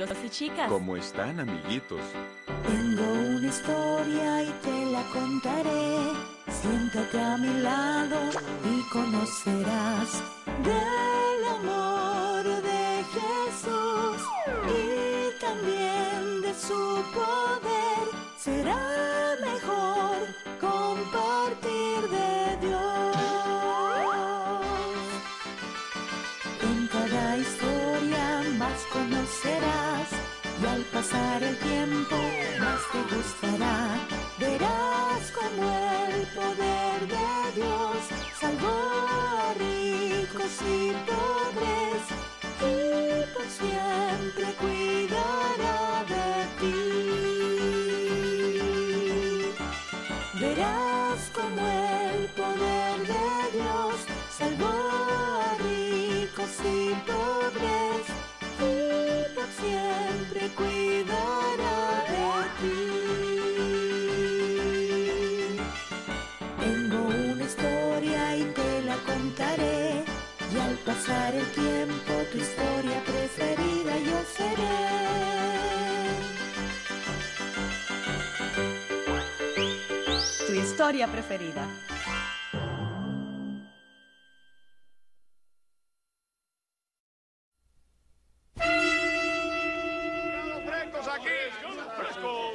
y 0.00 0.30
chicas. 0.30 0.68
¿Cómo 0.68 0.96
están, 0.96 1.40
amiguitos? 1.40 2.00
Tengo 2.66 3.02
una 3.02 3.46
historia 3.46 4.42
y 4.44 4.50
te 4.62 4.86
la 4.86 5.02
contaré. 5.12 5.98
Siéntate 6.48 7.20
a 7.20 7.36
mi 7.36 7.60
lado 7.60 8.16
y 8.64 8.90
conocerás 8.90 10.22
del 10.64 11.44
amor 11.58 12.44
de 12.62 13.04
Jesús 13.12 14.22
y 14.68 15.38
también 15.38 16.40
de 16.42 16.54
su 16.54 17.04
poder. 17.12 18.08
Será 18.38 19.36
mejor 19.42 20.49
pasar 31.00 31.42
el 31.42 31.56
tiempo 31.56 32.16
más 32.60 32.80
te 32.92 33.00
gustará. 33.14 33.76
Verás 34.38 35.22
como 35.38 35.62
el 36.08 36.26
poder 36.38 36.98
de 37.14 37.30
Dios 37.56 38.00
salvó 38.38 38.78
a 39.46 39.54
ricos 39.54 40.54
y 40.76 40.92
pobres 41.08 42.04
y 42.60 42.72
por 43.32 43.46
siempre 43.58 44.46
cuidará 44.60 45.29
historia 80.80 81.06
preferida. 81.08 81.68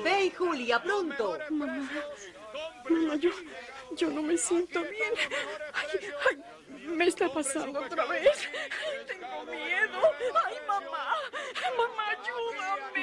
Ve, 0.03 0.31
Julia, 0.35 0.81
pronto. 0.81 1.37
Mamá, 1.51 1.87
mamá, 2.89 3.15
yo, 3.17 3.29
yo 3.95 4.09
no 4.09 4.23
me 4.23 4.35
siento 4.39 4.81
bien. 4.81 5.13
Ay, 5.71 5.99
ay, 6.27 6.87
me 6.87 7.05
está 7.05 7.29
pasando 7.29 7.79
otra 7.79 8.05
vez. 8.05 8.49
Ay, 8.87 9.05
tengo 9.05 9.43
miedo. 9.51 9.99
Ay, 10.47 10.55
mamá. 10.67 11.14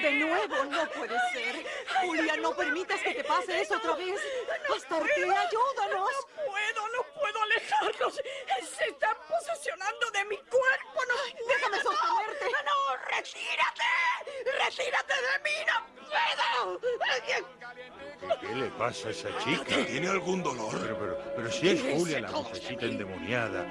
De 0.02 0.10
nuevo, 0.10 0.64
no 0.64 0.88
puede 0.90 1.16
ser. 1.32 1.64
Julia, 2.00 2.36
no 2.38 2.52
permitas 2.56 3.00
que 3.02 3.14
te 3.14 3.22
pase 3.22 3.60
eso 3.60 3.76
otra 3.76 3.94
vez. 3.94 4.20
Astarte, 4.74 5.12
ayúdanos. 5.12 6.10
No 6.10 6.44
puedo, 6.44 6.88
no 6.88 7.02
puedo 7.20 7.42
alejarlos. 7.42 8.14
Se 8.16 8.84
están 8.84 9.16
posesionando 9.28 10.10
de 10.10 10.24
mi 10.24 10.36
cuerpo. 10.38 11.04
No 11.08 11.14
puedo. 11.14 11.48
Déjame 11.48 11.82
sostenerte. 11.82 12.46
No, 12.64 12.96
retírate. 13.16 13.90
Retírate 14.64 15.14
de 15.14 15.38
mí. 15.44 15.56
No 15.68 15.76
puedo. 15.94 16.80
¿Qué 18.40 18.54
le 18.56 18.69
pasa 18.70 19.06
a 19.06 19.10
esa 19.12 19.28
chica? 19.38 19.86
¿Tiene 19.86 20.08
algún 20.08 20.42
dolor? 20.42 20.80
Pero, 20.80 20.98
pero, 20.98 21.19
pero 21.36 21.50
si 21.52 21.69
es 21.69 21.80
Julia 21.80 22.20
la 22.20 22.30
vocecita 22.32 22.86
endemoniada. 22.86 23.64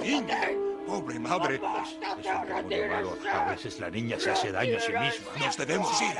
Niña, 0.00 0.50
pobre 0.86 1.18
madre. 1.18 1.56
Es 1.56 2.26
malo. 2.26 3.16
A 3.32 3.44
veces 3.50 3.80
la 3.80 3.90
niña 3.90 4.18
se 4.18 4.30
hace 4.30 4.52
daño 4.52 4.76
a 4.76 4.80
sí 4.80 4.92
misma. 4.92 5.46
Nos 5.46 5.56
debemos 5.56 6.02
ir. 6.02 6.16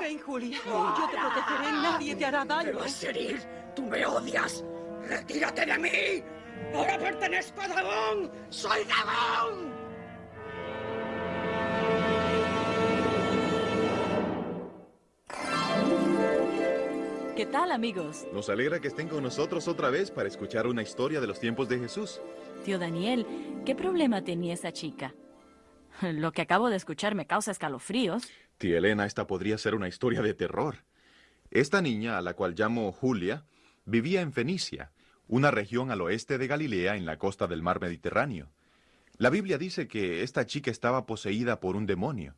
Ven, 0.00 0.18
Julia. 0.18 0.58
Yo 0.64 1.08
te 1.10 1.16
protegeré. 1.16 1.72
Nadie 1.72 2.16
te 2.16 2.24
hará 2.24 2.44
daño. 2.44 2.88
Seril, 2.88 3.40
tú 3.74 3.82
me 3.84 4.04
odias. 4.06 4.64
Retírate 5.02 5.66
de 5.66 5.78
mí. 5.78 6.24
Ahora 6.74 6.98
pertenezco 6.98 7.60
a 7.60 7.68
Dagón. 7.68 8.30
Soy 8.48 8.84
Dagón. 8.84 9.75
¿Qué 17.36 17.44
tal, 17.44 17.70
amigos? 17.70 18.26
Nos 18.32 18.48
alegra 18.48 18.80
que 18.80 18.88
estén 18.88 19.08
con 19.08 19.22
nosotros 19.22 19.68
otra 19.68 19.90
vez 19.90 20.10
para 20.10 20.26
escuchar 20.26 20.66
una 20.66 20.80
historia 20.80 21.20
de 21.20 21.26
los 21.26 21.38
tiempos 21.38 21.68
de 21.68 21.78
Jesús. 21.78 22.18
Tío 22.64 22.78
Daniel, 22.78 23.26
¿qué 23.66 23.74
problema 23.74 24.24
tenía 24.24 24.54
esa 24.54 24.72
chica? 24.72 25.14
Lo 26.00 26.32
que 26.32 26.40
acabo 26.40 26.70
de 26.70 26.76
escuchar 26.76 27.14
me 27.14 27.26
causa 27.26 27.50
escalofríos. 27.50 28.26
Tía 28.56 28.78
Elena, 28.78 29.04
esta 29.04 29.26
podría 29.26 29.58
ser 29.58 29.74
una 29.74 29.86
historia 29.86 30.22
de 30.22 30.32
terror. 30.32 30.76
Esta 31.50 31.82
niña, 31.82 32.16
a 32.16 32.22
la 32.22 32.32
cual 32.32 32.54
llamo 32.56 32.90
Julia, 32.90 33.44
vivía 33.84 34.22
en 34.22 34.32
Fenicia, 34.32 34.92
una 35.28 35.50
región 35.50 35.90
al 35.90 36.00
oeste 36.00 36.38
de 36.38 36.46
Galilea 36.46 36.96
en 36.96 37.04
la 37.04 37.18
costa 37.18 37.46
del 37.46 37.62
mar 37.62 37.82
Mediterráneo. 37.82 38.50
La 39.18 39.28
Biblia 39.28 39.58
dice 39.58 39.88
que 39.88 40.22
esta 40.22 40.46
chica 40.46 40.70
estaba 40.70 41.04
poseída 41.04 41.60
por 41.60 41.76
un 41.76 41.84
demonio. 41.84 42.34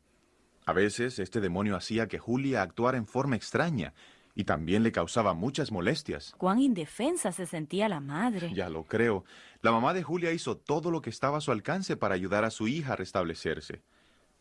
A 0.67 0.73
veces 0.73 1.21
este 1.21 1.41
demonio 1.41 1.77
hacía 1.77 2.09
que 2.09 2.19
Julia 2.19 2.63
actuara 2.63 2.99
en 2.99 3.07
forma 3.07 3.37
extraña 3.37 3.95
y 4.39 4.45
también 4.45 4.85
le 4.85 4.93
causaba 4.93 5.35
muchas 5.35 5.73
molestias. 5.73 6.33
Cuán 6.39 6.61
indefensa 6.61 7.33
se 7.33 7.45
sentía 7.45 7.89
la 7.89 7.99
madre. 7.99 8.55
Ya 8.55 8.69
lo 8.69 8.85
creo. 8.85 9.25
La 9.63 9.73
mamá 9.73 9.93
de 9.95 10.05
Julia 10.05 10.31
hizo 10.31 10.57
todo 10.57 10.93
lo 10.93 11.03
que 11.03 11.11
estaba 11.11 11.39
a 11.39 11.41
su 11.41 11.51
alcance 11.51 11.97
para 11.97 12.15
ayudar 12.15 12.45
a 12.45 12.51
su 12.51 12.69
hija 12.69 12.93
a 12.93 12.97
restablecerse. 12.97 13.83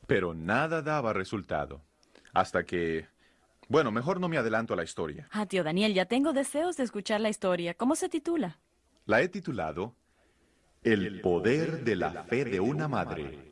Pero 0.05 0.35
nada 0.35 0.83
daba 0.83 1.13
resultado. 1.13 1.81
Hasta 2.31 2.63
que... 2.63 3.07
Bueno, 3.69 3.89
mejor 3.91 4.19
no 4.19 4.29
me 4.29 4.37
adelanto 4.37 4.75
a 4.75 4.77
la 4.77 4.83
historia. 4.83 5.27
Ah, 5.31 5.47
tío 5.47 5.63
Daniel, 5.63 5.95
ya 5.95 6.05
tengo 6.05 6.31
deseos 6.31 6.77
de 6.77 6.83
escuchar 6.83 7.19
la 7.19 7.29
historia. 7.29 7.73
¿Cómo 7.73 7.95
se 7.95 8.07
titula? 8.07 8.59
La 9.07 9.23
he 9.23 9.29
titulado 9.29 9.95
El 10.83 11.21
poder 11.21 11.83
de 11.83 11.95
la 11.95 12.23
fe 12.25 12.45
de 12.45 12.59
una 12.59 12.87
madre. 12.87 13.51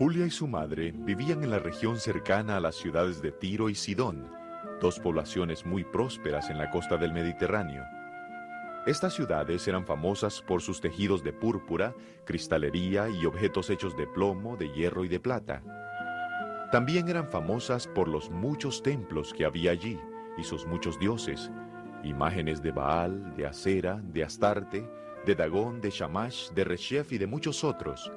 Julia 0.00 0.24
y 0.24 0.30
su 0.30 0.48
madre 0.48 0.94
vivían 0.96 1.44
en 1.44 1.50
la 1.50 1.58
región 1.58 1.98
cercana 1.98 2.56
a 2.56 2.60
las 2.60 2.76
ciudades 2.76 3.20
de 3.20 3.32
Tiro 3.32 3.68
y 3.68 3.74
Sidón, 3.74 4.32
dos 4.80 4.98
poblaciones 4.98 5.66
muy 5.66 5.84
prósperas 5.84 6.48
en 6.48 6.56
la 6.56 6.70
costa 6.70 6.96
del 6.96 7.12
Mediterráneo. 7.12 7.84
Estas 8.86 9.12
ciudades 9.12 9.68
eran 9.68 9.84
famosas 9.84 10.40
por 10.40 10.62
sus 10.62 10.80
tejidos 10.80 11.22
de 11.22 11.34
púrpura, 11.34 11.94
cristalería 12.24 13.10
y 13.10 13.26
objetos 13.26 13.68
hechos 13.68 13.94
de 13.94 14.06
plomo, 14.06 14.56
de 14.56 14.72
hierro 14.72 15.04
y 15.04 15.08
de 15.08 15.20
plata. 15.20 15.62
También 16.72 17.10
eran 17.10 17.28
famosas 17.28 17.86
por 17.86 18.08
los 18.08 18.30
muchos 18.30 18.82
templos 18.82 19.34
que 19.34 19.44
había 19.44 19.72
allí 19.72 20.00
y 20.38 20.44
sus 20.44 20.64
muchos 20.64 20.98
dioses, 20.98 21.50
imágenes 22.04 22.62
de 22.62 22.72
Baal, 22.72 23.36
de 23.36 23.46
Acera, 23.46 24.00
de 24.02 24.24
Astarte, 24.24 24.88
de 25.26 25.34
Dagón, 25.34 25.82
de 25.82 25.90
Shamash, 25.90 26.52
de 26.52 26.64
Reshef 26.64 27.12
y 27.12 27.18
de 27.18 27.26
muchos 27.26 27.64
otros. 27.64 28.10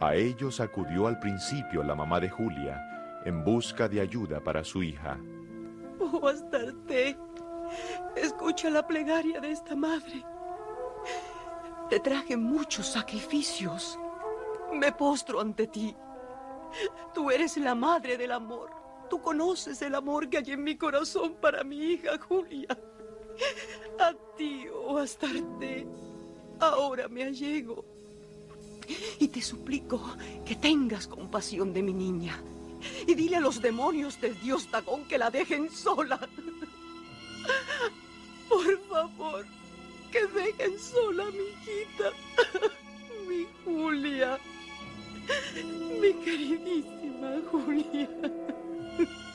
A 0.00 0.14
ellos 0.14 0.60
acudió 0.60 1.06
al 1.06 1.18
principio 1.18 1.82
la 1.82 1.94
mamá 1.94 2.20
de 2.20 2.30
Julia 2.30 3.20
en 3.26 3.44
busca 3.44 3.86
de 3.86 4.00
ayuda 4.00 4.42
para 4.42 4.64
su 4.64 4.82
hija. 4.82 5.18
Oh, 6.00 6.26
Astarte, 6.26 7.18
escucha 8.16 8.70
la 8.70 8.86
plegaria 8.86 9.40
de 9.40 9.50
esta 9.50 9.76
madre. 9.76 10.24
Te 11.90 12.00
traje 12.00 12.34
muchos 12.34 12.86
sacrificios. 12.86 13.98
Me 14.72 14.90
postro 14.90 15.38
ante 15.38 15.66
ti. 15.66 15.94
Tú 17.12 17.30
eres 17.30 17.58
la 17.58 17.74
madre 17.74 18.16
del 18.16 18.32
amor. 18.32 18.70
Tú 19.10 19.20
conoces 19.20 19.82
el 19.82 19.94
amor 19.94 20.30
que 20.30 20.38
hay 20.38 20.52
en 20.52 20.64
mi 20.64 20.76
corazón 20.76 21.34
para 21.34 21.62
mi 21.62 21.76
hija 21.76 22.18
Julia. 22.18 22.68
A 23.98 24.14
ti, 24.36 24.66
oh 24.72 24.96
Astarte, 24.96 25.86
ahora 26.58 27.06
me 27.08 27.24
allego. 27.24 27.99
Y 29.18 29.28
te 29.28 29.42
suplico 29.42 30.16
que 30.44 30.56
tengas 30.56 31.06
compasión 31.06 31.72
de 31.72 31.82
mi 31.82 31.92
niña. 31.92 32.42
Y 33.06 33.14
dile 33.14 33.36
a 33.36 33.40
los 33.40 33.60
demonios 33.60 34.20
del 34.20 34.38
dios 34.40 34.70
Dagón 34.70 35.04
que 35.04 35.18
la 35.18 35.30
dejen 35.30 35.70
sola. 35.70 36.18
Por 38.48 38.80
favor, 38.88 39.46
que 40.10 40.26
dejen 40.26 40.78
sola 40.78 41.24
a 41.24 41.30
mi 41.30 41.38
hijita. 41.38 42.10
Mi 43.28 43.46
Julia. 43.64 44.38
Mi 46.00 46.12
queridísima 46.24 47.40
Julia. 47.50 48.08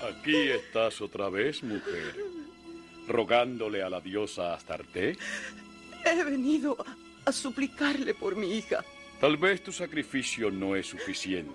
Aquí 0.09 0.49
estás 0.49 1.01
otra 1.01 1.29
vez, 1.29 1.63
mujer, 1.63 2.15
rogándole 3.07 3.81
a 3.81 3.89
la 3.89 4.01
diosa 4.01 4.53
Astarte. 4.53 5.17
He 6.03 6.23
venido 6.23 6.77
a 7.25 7.31
suplicarle 7.31 8.13
por 8.13 8.35
mi 8.35 8.57
hija. 8.57 8.83
Tal 9.19 9.37
vez 9.37 9.61
tu 9.61 9.71
sacrificio 9.71 10.51
no 10.51 10.75
es 10.75 10.87
suficiente. 10.87 11.53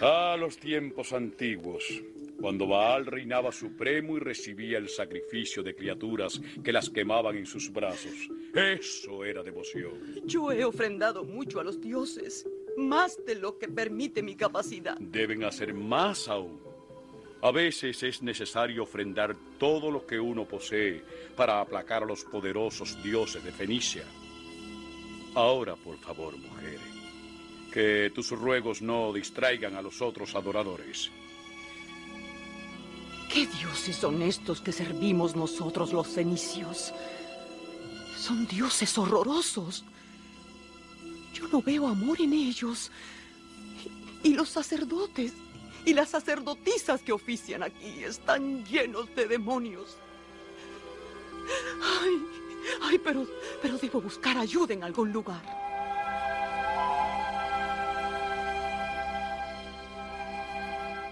Ah, 0.00 0.36
los 0.38 0.58
tiempos 0.58 1.12
antiguos, 1.12 1.84
cuando 2.40 2.66
Baal 2.66 3.06
reinaba 3.06 3.52
supremo 3.52 4.16
y 4.16 4.20
recibía 4.20 4.78
el 4.78 4.88
sacrificio 4.88 5.62
de 5.62 5.74
criaturas 5.74 6.40
que 6.62 6.72
las 6.72 6.90
quemaban 6.90 7.36
en 7.36 7.46
sus 7.46 7.72
brazos. 7.72 8.12
Eso 8.54 9.24
era 9.24 9.42
devoción. 9.42 9.92
Yo 10.24 10.52
he 10.52 10.64
ofrendado 10.64 11.24
mucho 11.24 11.60
a 11.60 11.64
los 11.64 11.80
dioses, 11.80 12.46
más 12.76 13.24
de 13.24 13.34
lo 13.34 13.58
que 13.58 13.68
permite 13.68 14.22
mi 14.22 14.36
capacidad. 14.36 14.96
Deben 14.98 15.44
hacer 15.44 15.74
más 15.74 16.28
aún. 16.28 16.60
A 17.42 17.50
veces 17.50 18.02
es 18.02 18.22
necesario 18.22 18.84
ofrendar 18.84 19.36
todo 19.58 19.90
lo 19.90 20.06
que 20.06 20.18
uno 20.18 20.46
posee 20.46 21.02
para 21.36 21.60
aplacar 21.60 22.02
a 22.02 22.06
los 22.06 22.24
poderosos 22.24 23.02
dioses 23.02 23.44
de 23.44 23.52
Fenicia. 23.52 24.04
Ahora, 25.34 25.74
por 25.74 25.98
favor, 25.98 26.36
mujer, 26.38 26.78
que 27.72 28.12
tus 28.14 28.30
ruegos 28.30 28.80
no 28.82 29.12
distraigan 29.12 29.74
a 29.74 29.82
los 29.82 30.00
otros 30.00 30.34
adoradores. 30.34 31.10
¿Qué 33.32 33.46
dioses 33.46 33.96
son 33.96 34.22
estos 34.22 34.60
que 34.60 34.70
servimos 34.70 35.34
nosotros 35.34 35.92
los 35.92 36.06
fenicios? 36.06 36.92
Son 38.16 38.46
dioses 38.46 38.96
horrorosos. 38.96 39.84
Yo 41.32 41.48
no 41.48 41.60
veo 41.60 41.88
amor 41.88 42.20
en 42.20 42.32
ellos. 42.32 42.92
Y 44.22 44.34
los 44.34 44.48
sacerdotes 44.48 45.32
y 45.84 45.92
las 45.94 46.10
sacerdotisas 46.10 47.02
que 47.02 47.12
ofician 47.12 47.64
aquí 47.64 48.04
están 48.04 48.64
llenos 48.64 49.12
de 49.16 49.26
demonios. 49.26 49.96
Ay, 51.82 52.43
ay, 52.82 52.98
pero, 52.98 53.26
pero 53.60 53.78
debo 53.78 54.00
buscar 54.00 54.36
ayuda 54.38 54.74
en 54.74 54.84
algún 54.84 55.12
lugar. 55.12 55.42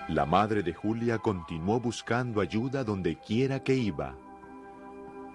La 0.08 0.26
madre 0.26 0.62
de 0.62 0.74
Julia 0.74 1.18
continuó 1.18 1.80
buscando 1.80 2.40
ayuda 2.40 2.84
donde 2.84 3.16
quiera 3.18 3.62
que 3.62 3.74
iba. 3.74 4.14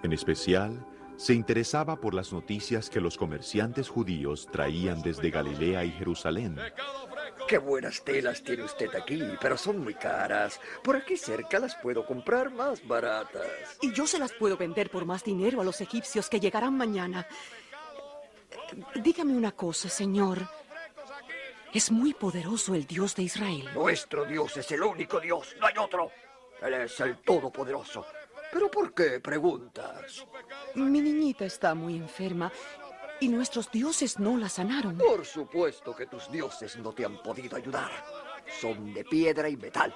En 0.04 0.12
especial, 0.12 0.86
se 1.16 1.34
interesaba 1.34 1.96
por 1.96 2.14
las 2.14 2.32
noticias 2.32 2.88
que 2.88 3.00
los 3.00 3.16
comerciantes 3.16 3.88
judíos 3.88 4.46
traían 4.52 5.02
desde 5.02 5.30
Galilea 5.30 5.84
y 5.84 5.90
Jerusalén. 5.90 6.56
Qué 7.48 7.56
buenas 7.56 8.02
telas 8.02 8.42
tiene 8.42 8.64
usted 8.64 8.94
aquí, 8.94 9.22
pero 9.40 9.56
son 9.56 9.78
muy 9.78 9.94
caras. 9.94 10.60
Por 10.84 10.96
aquí 10.96 11.16
cerca 11.16 11.58
las 11.58 11.74
puedo 11.76 12.04
comprar 12.04 12.50
más 12.50 12.86
baratas. 12.86 13.78
Y 13.80 13.90
yo 13.94 14.06
se 14.06 14.18
las 14.18 14.32
puedo 14.32 14.58
vender 14.58 14.90
por 14.90 15.06
más 15.06 15.24
dinero 15.24 15.62
a 15.62 15.64
los 15.64 15.80
egipcios 15.80 16.28
que 16.28 16.40
llegarán 16.40 16.76
mañana. 16.76 17.26
Dígame 18.96 19.34
una 19.34 19.52
cosa, 19.52 19.88
señor. 19.88 20.46
Es 21.72 21.90
muy 21.90 22.12
poderoso 22.12 22.74
el 22.74 22.86
Dios 22.86 23.16
de 23.16 23.22
Israel. 23.22 23.70
Nuestro 23.72 24.26
Dios 24.26 24.54
es 24.58 24.70
el 24.72 24.82
único 24.82 25.18
Dios, 25.18 25.56
no 25.58 25.66
hay 25.68 25.74
otro. 25.78 26.10
Él 26.60 26.74
es 26.74 27.00
el 27.00 27.16
Todopoderoso. 27.22 28.04
¿Pero 28.52 28.70
por 28.70 28.92
qué 28.92 29.20
preguntas? 29.20 30.26
Mi 30.74 31.00
niñita 31.00 31.46
está 31.46 31.74
muy 31.74 31.96
enferma 31.96 32.52
y 33.20 33.28
nuestros 33.28 33.70
dioses 33.70 34.18
no 34.18 34.36
la 34.36 34.48
sanaron. 34.48 34.96
Por 34.98 35.24
supuesto 35.24 35.94
que 35.94 36.06
tus 36.06 36.30
dioses 36.30 36.76
no 36.76 36.92
te 36.92 37.04
han 37.04 37.22
podido 37.22 37.56
ayudar. 37.56 37.90
Son 38.60 38.92
de 38.92 39.04
piedra 39.04 39.48
y 39.48 39.56
metal. 39.56 39.94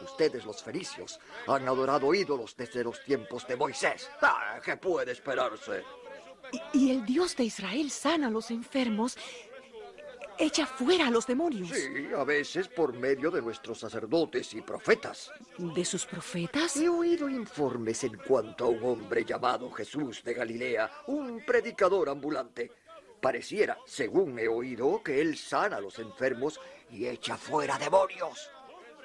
Ustedes, 0.00 0.44
los 0.44 0.62
fenicios, 0.62 1.20
han 1.46 1.68
adorado 1.68 2.12
ídolos 2.14 2.56
desde 2.56 2.82
los 2.82 3.02
tiempos 3.04 3.46
de 3.46 3.56
Moisés. 3.56 4.10
Ah, 4.20 4.60
¿Qué 4.64 4.76
puede 4.76 5.12
esperarse? 5.12 5.82
Y, 6.72 6.78
y 6.78 6.90
el 6.90 7.04
Dios 7.06 7.36
de 7.36 7.44
Israel 7.44 7.90
sana 7.90 8.26
a 8.26 8.30
los 8.30 8.50
enfermos, 8.50 9.16
echa 10.38 10.66
fuera 10.66 11.08
a 11.08 11.10
los 11.10 11.26
demonios. 11.26 11.68
Sí, 11.68 12.08
a 12.16 12.24
veces 12.24 12.68
por 12.68 12.92
medio 12.92 13.30
de 13.30 13.42
nuestros 13.42 13.78
sacerdotes 13.78 14.54
y 14.54 14.60
profetas. 14.60 15.30
¿De 15.58 15.84
sus 15.84 16.06
profetas? 16.06 16.76
He 16.76 16.88
oído 16.88 17.28
informes 17.28 18.04
en 18.04 18.16
cuanto 18.18 18.64
a 18.64 18.68
un 18.68 18.82
hombre 18.84 19.24
llamado 19.24 19.70
Jesús 19.70 20.22
de 20.24 20.34
Galilea, 20.34 20.90
un 21.06 21.44
predicador 21.44 22.08
ambulante. 22.08 22.70
Pareciera, 23.20 23.78
según 23.86 24.38
he 24.38 24.48
oído, 24.48 25.02
que 25.02 25.20
él 25.20 25.36
sana 25.38 25.76
a 25.76 25.80
los 25.80 25.98
enfermos 25.98 26.60
y 26.90 27.06
echa 27.06 27.36
fuera 27.36 27.78
demonios. 27.78 28.50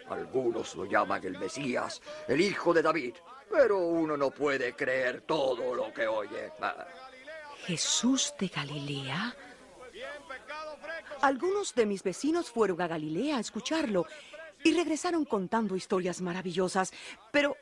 Algunos 0.09 0.75
lo 0.75 0.85
llaman 0.85 1.23
el 1.23 1.37
Mesías, 1.37 2.01
el 2.27 2.41
hijo 2.41 2.73
de 2.73 2.81
David, 2.81 3.13
pero 3.49 3.77
uno 3.77 4.17
no 4.17 4.31
puede 4.31 4.73
creer 4.73 5.21
todo 5.21 5.73
lo 5.75 5.93
que 5.93 6.07
oye. 6.07 6.51
Ah, 6.59 6.87
¿Jesús 7.65 8.33
de 8.39 8.47
Galilea? 8.47 9.35
Algunos 11.21 11.75
de 11.75 11.85
mis 11.85 12.01
vecinos 12.01 12.49
fueron 12.49 12.81
a 12.81 12.87
Galilea 12.87 13.37
a 13.37 13.39
escucharlo 13.41 14.05
y 14.63 14.73
regresaron 14.73 15.25
contando 15.25 15.75
historias 15.75 16.21
maravillosas. 16.21 16.93
Pero, 17.31 17.57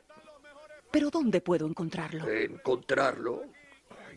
pero 0.90 1.10
¿dónde 1.10 1.40
puedo 1.40 1.66
encontrarlo? 1.66 2.28
¿Encontrarlo? 2.28 3.42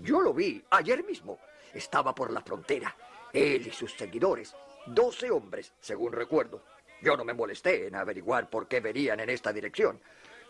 Yo 0.01 0.21
lo 0.21 0.33
vi 0.33 0.63
ayer 0.69 1.03
mismo. 1.03 1.39
Estaba 1.73 2.13
por 2.13 2.31
la 2.31 2.41
frontera. 2.41 2.95
Él 3.33 3.67
y 3.67 3.71
sus 3.71 3.93
seguidores. 3.93 4.55
Doce 4.85 5.31
hombres, 5.31 5.73
según 5.79 6.11
recuerdo. 6.13 6.63
Yo 7.01 7.17
no 7.17 7.25
me 7.25 7.33
molesté 7.33 7.87
en 7.87 7.95
averiguar 7.95 8.49
por 8.49 8.67
qué 8.67 8.79
venían 8.79 9.19
en 9.19 9.29
esta 9.29 9.51
dirección. 9.51 9.99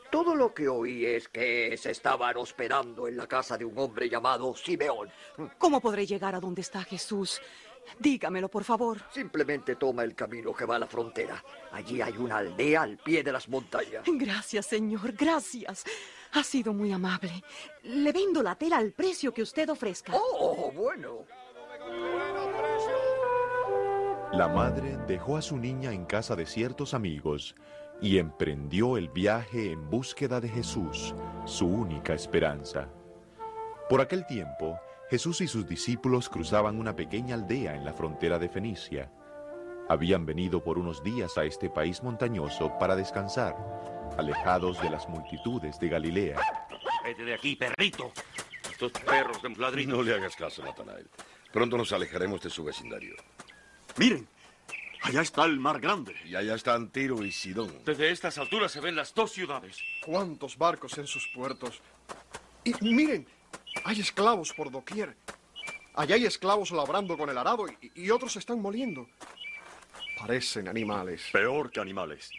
Todo 0.10 0.36
lo 0.36 0.54
que 0.54 0.68
oí 0.68 1.06
es 1.06 1.30
que 1.30 1.78
se 1.78 1.92
estaban 1.92 2.36
hospedando 2.36 3.08
en 3.08 3.16
la 3.16 3.28
casa 3.28 3.58
de 3.58 3.64
un 3.64 3.78
hombre 3.78 4.10
llamado 4.10 4.54
Simeón. 4.54 5.10
¿Cómo 5.58 5.80
podré 5.80 6.06
llegar 6.06 6.36
a 6.36 6.42
donde 6.42 6.60
está 6.60 6.84
Jesús? 6.84 7.42
Dígamelo, 8.00 8.50
por 8.50 8.64
favor. 8.64 9.00
Simplemente 9.12 9.76
toma 9.76 10.04
el 10.04 10.16
camino 10.16 10.54
que 10.54 10.66
va 10.66 10.76
a 10.76 10.80
la 10.80 10.88
frontera. 10.88 11.44
Allí 11.72 12.02
hay 12.02 12.18
una 12.18 12.38
aldea 12.38 12.84
al 12.84 12.98
pie 12.98 13.24
de 13.24 13.32
las 13.32 13.48
montañas. 13.50 14.04
Gracias, 14.06 14.66
señor, 14.66 15.14
gracias. 15.14 15.84
Ha 16.34 16.44
sido 16.44 16.74
muy 16.74 16.92
amable. 16.92 17.44
Le 17.84 18.12
vendo 18.12 18.42
la 18.42 18.56
tela 18.56 18.78
al 18.78 18.92
precio 18.92 19.34
que 19.34 19.42
usted 19.42 19.70
ofrezca. 19.70 20.14
Oh, 20.16 20.72
bueno. 20.74 21.26
La 24.34 24.48
madre 24.48 24.98
dejó 25.08 25.36
a 25.36 25.42
su 25.42 25.58
niña 25.58 25.92
en 25.92 26.06
casa 26.06 26.36
de 26.36 26.46
ciertos 26.46 26.94
amigos 26.94 27.56
y 28.02 28.18
emprendió 28.18 28.98
el 28.98 29.10
viaje 29.10 29.72
en 29.72 29.90
búsqueda 29.90 30.40
de 30.40 30.50
Jesús, 30.50 31.14
su 31.46 31.68
única 31.68 32.14
esperanza. 32.14 32.90
Por 33.90 34.00
aquel 34.00 34.26
tiempo, 34.26 34.80
Jesús 35.12 35.42
y 35.42 35.48
sus 35.50 35.68
discípulos 35.68 36.30
cruzaban 36.30 36.80
una 36.80 36.96
pequeña 36.96 37.36
aldea 37.36 37.76
en 37.76 37.84
la 37.84 37.92
frontera 37.92 38.40
de 38.40 38.48
Fenicia. 38.48 39.12
Habían 39.90 40.26
venido 40.26 40.64
por 40.64 40.78
unos 40.78 41.04
días 41.04 41.38
a 41.38 41.44
este 41.44 41.70
país 41.70 42.02
montañoso 42.02 42.72
para 42.80 42.96
descansar, 42.96 43.54
alejados 44.18 44.82
de 44.82 44.90
las 44.90 45.10
multitudes 45.10 45.78
de 45.82 45.90
Galilea. 45.90 46.40
Vete 47.04 47.26
de 47.26 47.34
aquí, 47.34 47.58
perrito. 47.58 48.14
Estos 48.72 48.94
perros 48.94 49.42
de 49.42 49.50
ladrillo. 49.50 49.98
No 49.98 50.02
le 50.02 50.14
hagas 50.14 50.34
caso, 50.38 50.64
Natanael. 50.64 51.10
Pronto 51.52 51.78
nos 51.78 51.92
alejaremos 51.92 52.40
de 52.40 52.50
su 52.50 52.64
vecindario. 52.64 53.16
Miren, 53.98 54.26
allá 55.02 55.24
está 55.24 55.44
el 55.44 55.60
mar 55.60 55.82
grande. 55.82 56.16
Y 56.24 56.36
allá 56.36 56.56
están 56.56 56.90
Tiro 56.90 57.22
y 57.26 57.34
Sidón. 57.34 57.84
Desde 57.84 58.12
estas 58.12 58.38
alturas 58.38 58.72
se 58.72 58.80
ven 58.80 58.96
las 58.96 59.14
dos 59.14 59.34
ciudades. 59.34 59.78
¿Cuántos 60.06 60.58
barcos 60.58 60.98
en 60.98 61.06
sus 61.06 61.28
puertos? 61.28 61.82
Y 62.64 62.74
miren, 62.80 63.28
hay 63.84 64.00
esclavos 64.00 64.54
por 64.54 64.72
doquier. 64.72 65.16
Allá 65.94 66.16
hay 66.16 66.26
esclavos 66.26 66.72
labrando 66.72 67.18
con 67.18 67.30
el 67.30 67.38
arado 67.38 67.66
y, 67.68 67.92
y 67.96 68.10
otros 68.10 68.36
están 68.36 68.62
moliendo. 68.62 69.08
Parecen 70.18 70.68
animales. 70.68 71.24
Peor 71.32 71.72
que 71.72 71.80
animales. 71.80 72.32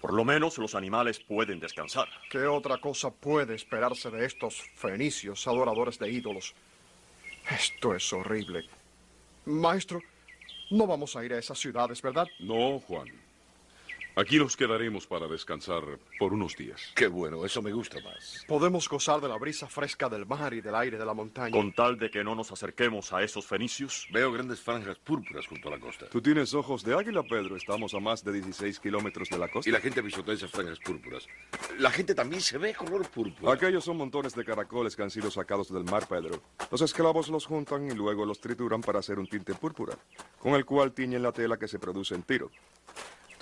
Por 0.00 0.12
lo 0.12 0.24
menos 0.24 0.58
los 0.58 0.74
animales 0.74 1.18
pueden 1.18 1.58
descansar. 1.58 2.08
¿Qué 2.30 2.46
otra 2.46 2.78
cosa 2.78 3.10
puede 3.10 3.54
esperarse 3.54 4.10
de 4.10 4.26
estos 4.26 4.62
fenicios 4.74 5.46
adoradores 5.46 5.98
de 5.98 6.10
ídolos? 6.10 6.54
Esto 7.50 7.94
es 7.94 8.12
horrible. 8.12 8.68
Maestro, 9.46 10.02
no 10.70 10.86
vamos 10.86 11.16
a 11.16 11.24
ir 11.24 11.32
a 11.32 11.38
esas 11.38 11.58
ciudades, 11.58 12.02
¿verdad? 12.02 12.26
No, 12.40 12.80
Juan. 12.80 13.08
Aquí 14.18 14.38
nos 14.38 14.56
quedaremos 14.56 15.06
para 15.06 15.28
descansar 15.28 15.82
por 16.18 16.32
unos 16.32 16.56
días. 16.56 16.90
Qué 16.94 17.06
bueno, 17.06 17.44
eso 17.44 17.60
me 17.60 17.70
gusta 17.70 18.00
más. 18.00 18.46
Podemos 18.48 18.88
gozar 18.88 19.20
de 19.20 19.28
la 19.28 19.36
brisa 19.36 19.66
fresca 19.66 20.08
del 20.08 20.24
mar 20.24 20.54
y 20.54 20.62
del 20.62 20.74
aire 20.74 20.96
de 20.96 21.04
la 21.04 21.12
montaña. 21.12 21.50
Con 21.50 21.74
tal 21.74 21.98
de 21.98 22.10
que 22.10 22.24
no 22.24 22.34
nos 22.34 22.50
acerquemos 22.50 23.12
a 23.12 23.22
esos 23.22 23.44
fenicios. 23.44 24.08
Veo 24.10 24.32
grandes 24.32 24.62
franjas 24.62 24.96
púrpuras 25.00 25.46
junto 25.46 25.68
a 25.68 25.72
la 25.72 25.78
costa. 25.78 26.08
Tú 26.08 26.22
tienes 26.22 26.54
ojos 26.54 26.82
de 26.82 26.94
águila, 26.94 27.24
Pedro. 27.24 27.56
Estamos 27.56 27.92
a 27.92 28.00
más 28.00 28.24
de 28.24 28.32
16 28.32 28.80
kilómetros 28.80 29.28
de 29.28 29.36
la 29.36 29.48
costa. 29.48 29.68
Y 29.68 29.72
la 29.74 29.80
gente 29.80 30.02
pisotea 30.02 30.32
esas 30.32 30.50
franjas 30.50 30.78
púrpuras. 30.78 31.26
La 31.78 31.90
gente 31.90 32.14
también 32.14 32.40
se 32.40 32.56
ve 32.56 32.72
color 32.72 33.06
púrpura. 33.10 33.52
Aquellos 33.52 33.84
son 33.84 33.98
montones 33.98 34.34
de 34.34 34.46
caracoles 34.46 34.96
que 34.96 35.02
han 35.02 35.10
sido 35.10 35.30
sacados 35.30 35.70
del 35.70 35.84
mar, 35.84 36.08
Pedro. 36.08 36.40
Los 36.70 36.80
esclavos 36.80 37.28
los 37.28 37.44
juntan 37.44 37.90
y 37.90 37.94
luego 37.94 38.24
los 38.24 38.40
trituran 38.40 38.80
para 38.80 39.00
hacer 39.00 39.18
un 39.18 39.26
tinte 39.26 39.52
púrpura, 39.52 39.94
con 40.38 40.54
el 40.54 40.64
cual 40.64 40.92
tiñen 40.92 41.22
la 41.22 41.32
tela 41.32 41.58
que 41.58 41.68
se 41.68 41.78
produce 41.78 42.14
en 42.14 42.22
Tiro. 42.22 42.50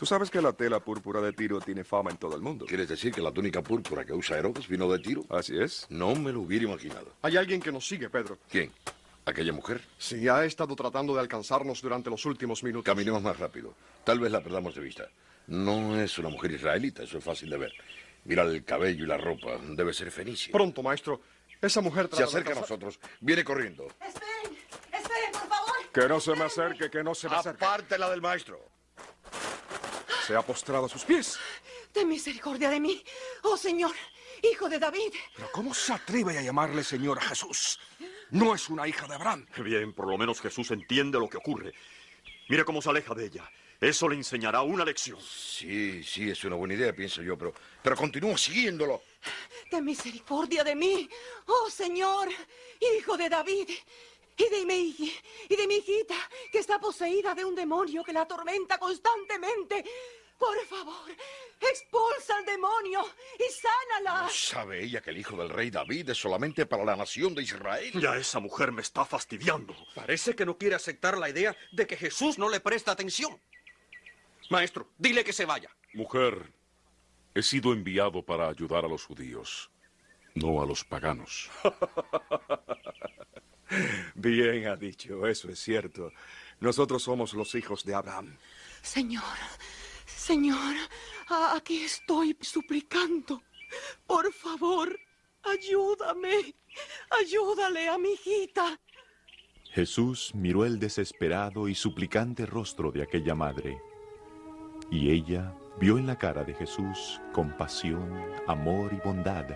Tú 0.04 0.08
sabes 0.08 0.30
que 0.30 0.42
la 0.42 0.52
tela 0.52 0.80
púrpura 0.80 1.22
de 1.22 1.32
Tiro 1.32 1.58
tiene 1.62 1.82
fama 1.82 2.10
en 2.10 2.18
todo 2.18 2.36
el 2.36 2.42
mundo. 2.42 2.66
¿Quieres 2.66 2.90
decir 2.90 3.10
que 3.10 3.22
la 3.22 3.32
túnica 3.32 3.62
púrpura 3.62 4.04
que 4.04 4.12
usa 4.12 4.36
Herodes 4.36 4.68
vino 4.68 4.86
de 4.92 4.98
Tiro? 4.98 5.24
Así 5.30 5.58
es. 5.58 5.86
No 5.88 6.14
me 6.14 6.30
lo 6.30 6.42
hubiera 6.42 6.66
imaginado. 6.66 7.14
Hay 7.22 7.38
alguien 7.38 7.58
que 7.58 7.72
nos 7.72 7.88
sigue, 7.88 8.10
Pedro. 8.10 8.36
¿Quién? 8.50 8.70
¿Aquella 9.24 9.54
mujer? 9.54 9.80
Sí, 9.96 10.28
ha 10.28 10.44
estado 10.44 10.76
tratando 10.76 11.14
de 11.14 11.20
alcanzarnos 11.20 11.80
durante 11.80 12.10
los 12.10 12.22
últimos 12.26 12.62
minutos. 12.62 12.84
Caminemos 12.84 13.22
más 13.22 13.38
rápido. 13.38 13.72
Tal 14.04 14.20
vez 14.20 14.30
la 14.30 14.42
perdamos 14.42 14.74
de 14.74 14.82
vista. 14.82 15.08
No 15.46 15.98
es 15.98 16.18
una 16.18 16.28
mujer 16.28 16.52
israelita, 16.52 17.04
eso 17.04 17.16
es 17.16 17.24
fácil 17.24 17.48
de 17.48 17.56
ver. 17.56 17.72
Mira 18.24 18.42
el 18.42 18.62
cabello 18.62 19.04
y 19.04 19.06
la 19.06 19.16
ropa. 19.16 19.58
Debe 19.70 19.94
ser 19.94 20.10
fenicia. 20.10 20.52
Pronto, 20.52 20.82
maestro. 20.82 21.22
Esa 21.62 21.80
mujer 21.80 22.10
Se 22.12 22.24
acerca 22.24 22.52
a 22.52 22.56
nosotros. 22.56 23.00
Viene 23.20 23.42
corriendo. 23.42 23.86
Esperen, 23.86 24.58
esperen, 24.92 25.32
por 25.32 25.48
favor. 25.48 25.74
Que 25.94 26.06
no 26.06 26.20
se 26.20 26.36
me 26.36 26.44
acerque, 26.44 26.90
que 26.90 27.02
no 27.02 27.14
se 27.14 27.26
me 27.26 27.36
acerque. 27.36 27.64
Apártela 27.64 28.10
del 28.10 28.20
maestro. 28.20 28.73
Se 30.26 30.34
ha 30.34 30.42
postrado 30.42 30.86
a 30.86 30.88
sus 30.88 31.04
pies. 31.04 31.38
Ten 31.92 32.08
misericordia 32.08 32.70
de 32.70 32.80
mí, 32.80 33.04
oh 33.42 33.56
Señor, 33.56 33.92
hijo 34.42 34.68
de 34.68 34.78
David. 34.78 35.12
Pero 35.36 35.50
¿cómo 35.52 35.74
se 35.74 35.92
atreve 35.92 36.38
a 36.38 36.42
llamarle 36.42 36.82
Señor 36.82 37.18
a 37.18 37.22
Jesús? 37.22 37.78
No 38.30 38.54
es 38.54 38.68
una 38.70 38.88
hija 38.88 39.06
de 39.06 39.14
Abraham. 39.14 39.46
Bien, 39.62 39.92
por 39.92 40.08
lo 40.08 40.16
menos 40.16 40.40
Jesús 40.40 40.70
entiende 40.70 41.18
lo 41.18 41.28
que 41.28 41.36
ocurre. 41.36 41.74
Mira 42.48 42.64
cómo 42.64 42.80
se 42.80 42.90
aleja 42.90 43.14
de 43.14 43.26
ella. 43.26 43.50
Eso 43.80 44.08
le 44.08 44.16
enseñará 44.16 44.62
una 44.62 44.84
lección. 44.84 45.20
Sí, 45.20 46.02
sí, 46.02 46.30
es 46.30 46.42
una 46.44 46.56
buena 46.56 46.72
idea, 46.72 46.94
pienso 46.94 47.20
yo, 47.22 47.36
pero, 47.36 47.52
pero 47.82 47.94
continúa 47.94 48.38
siguiéndolo. 48.38 49.02
Ten 49.70 49.84
misericordia 49.84 50.64
de 50.64 50.74
mí, 50.74 51.08
oh 51.46 51.68
Señor, 51.70 52.28
hijo 52.80 53.16
de 53.18 53.28
David. 53.28 53.68
Y 54.36 54.48
de 54.48 54.66
mi, 54.66 54.96
y 55.48 55.56
de 55.56 55.66
mi 55.66 55.76
hijita, 55.76 56.16
que 56.50 56.58
está 56.58 56.80
poseída 56.80 57.34
de 57.34 57.44
un 57.44 57.54
demonio 57.54 58.02
que 58.02 58.12
la 58.12 58.22
atormenta 58.22 58.78
constantemente. 58.78 59.84
Por 60.38 60.58
favor, 60.66 61.10
expulsa 61.60 62.36
al 62.36 62.44
demonio 62.44 63.06
y 63.38 63.52
sánala. 63.52 64.22
¿No 64.24 64.28
sabe 64.28 64.82
ella 64.82 65.00
que 65.00 65.10
el 65.10 65.18
hijo 65.18 65.36
del 65.36 65.48
rey 65.48 65.70
David 65.70 66.10
es 66.10 66.18
solamente 66.18 66.66
para 66.66 66.84
la 66.84 66.96
nación 66.96 67.34
de 67.34 67.42
Israel? 67.42 67.92
Ya 68.00 68.16
esa 68.16 68.40
mujer 68.40 68.72
me 68.72 68.82
está 68.82 69.04
fastidiando. 69.04 69.74
Parece 69.94 70.34
que 70.34 70.44
no 70.44 70.58
quiere 70.58 70.74
aceptar 70.74 71.16
la 71.18 71.30
idea 71.30 71.56
de 71.72 71.86
que 71.86 71.96
Jesús 71.96 72.38
no 72.38 72.48
le 72.48 72.60
presta 72.60 72.92
atención. 72.92 73.40
Maestro, 74.50 74.90
dile 74.98 75.24
que 75.24 75.32
se 75.32 75.46
vaya. 75.46 75.70
Mujer, 75.94 76.52
he 77.34 77.42
sido 77.42 77.72
enviado 77.72 78.22
para 78.24 78.48
ayudar 78.48 78.84
a 78.84 78.88
los 78.88 79.04
judíos, 79.04 79.70
no 80.34 80.60
a 80.60 80.66
los 80.66 80.84
paganos. 80.84 81.48
Bien 84.14 84.66
ha 84.66 84.76
dicho, 84.76 85.26
eso 85.26 85.48
es 85.48 85.58
cierto. 85.58 86.12
Nosotros 86.60 87.02
somos 87.02 87.34
los 87.34 87.54
hijos 87.54 87.84
de 87.84 87.94
Abraham. 87.94 88.36
Señor, 88.82 89.22
Señor, 90.06 90.74
aquí 91.54 91.82
estoy 91.84 92.36
suplicando. 92.40 93.42
Por 94.06 94.32
favor, 94.32 94.98
ayúdame. 95.42 96.54
Ayúdale 97.20 97.88
a 97.88 97.98
mi 97.98 98.12
hijita. 98.12 98.78
Jesús 99.70 100.30
miró 100.34 100.64
el 100.64 100.78
desesperado 100.78 101.68
y 101.68 101.74
suplicante 101.74 102.46
rostro 102.46 102.92
de 102.92 103.02
aquella 103.02 103.34
madre. 103.34 103.80
Y 104.90 105.10
ella 105.10 105.54
vio 105.80 105.98
en 105.98 106.06
la 106.06 106.16
cara 106.16 106.44
de 106.44 106.54
Jesús 106.54 107.20
compasión, 107.32 108.08
amor 108.46 108.92
y 108.92 109.04
bondad. 109.04 109.46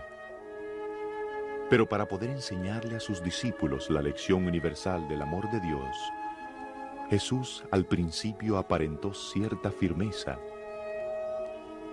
Pero 1.71 1.87
para 1.87 2.07
poder 2.07 2.31
enseñarle 2.31 2.97
a 2.97 3.01
sus 3.01 3.23
discípulos 3.23 3.91
la 3.91 4.01
lección 4.01 4.47
universal 4.47 5.07
del 5.07 5.21
amor 5.21 5.51
de 5.51 5.61
Dios, 5.61 5.97
Jesús 7.11 7.65
al 7.71 7.85
principio 7.85 8.57
aparentó 8.57 9.13
cierta 9.13 9.71
firmeza. 9.71 10.39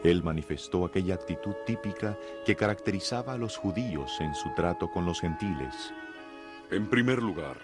Él 0.04 0.24
manifestó 0.24 0.86
aquella 0.86 1.16
actitud 1.16 1.56
típica 1.66 2.18
que 2.46 2.56
caracterizaba 2.56 3.34
a 3.34 3.38
los 3.38 3.58
judíos 3.58 4.12
en 4.22 4.34
su 4.36 4.54
trato 4.54 4.90
con 4.90 5.06
los 5.06 5.20
gentiles. 5.20 5.94
En 6.72 6.90
primer 6.90 7.22
lugar, 7.22 7.58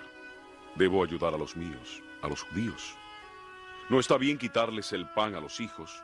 debo 0.75 1.03
ayudar 1.03 1.33
a 1.33 1.37
los 1.37 1.55
míos, 1.55 2.01
a 2.21 2.27
los 2.27 2.41
judíos. 2.41 2.95
No 3.89 3.99
está 3.99 4.17
bien 4.17 4.37
quitarles 4.37 4.91
el 4.91 5.07
pan 5.09 5.35
a 5.35 5.39
los 5.39 5.59
hijos 5.59 6.03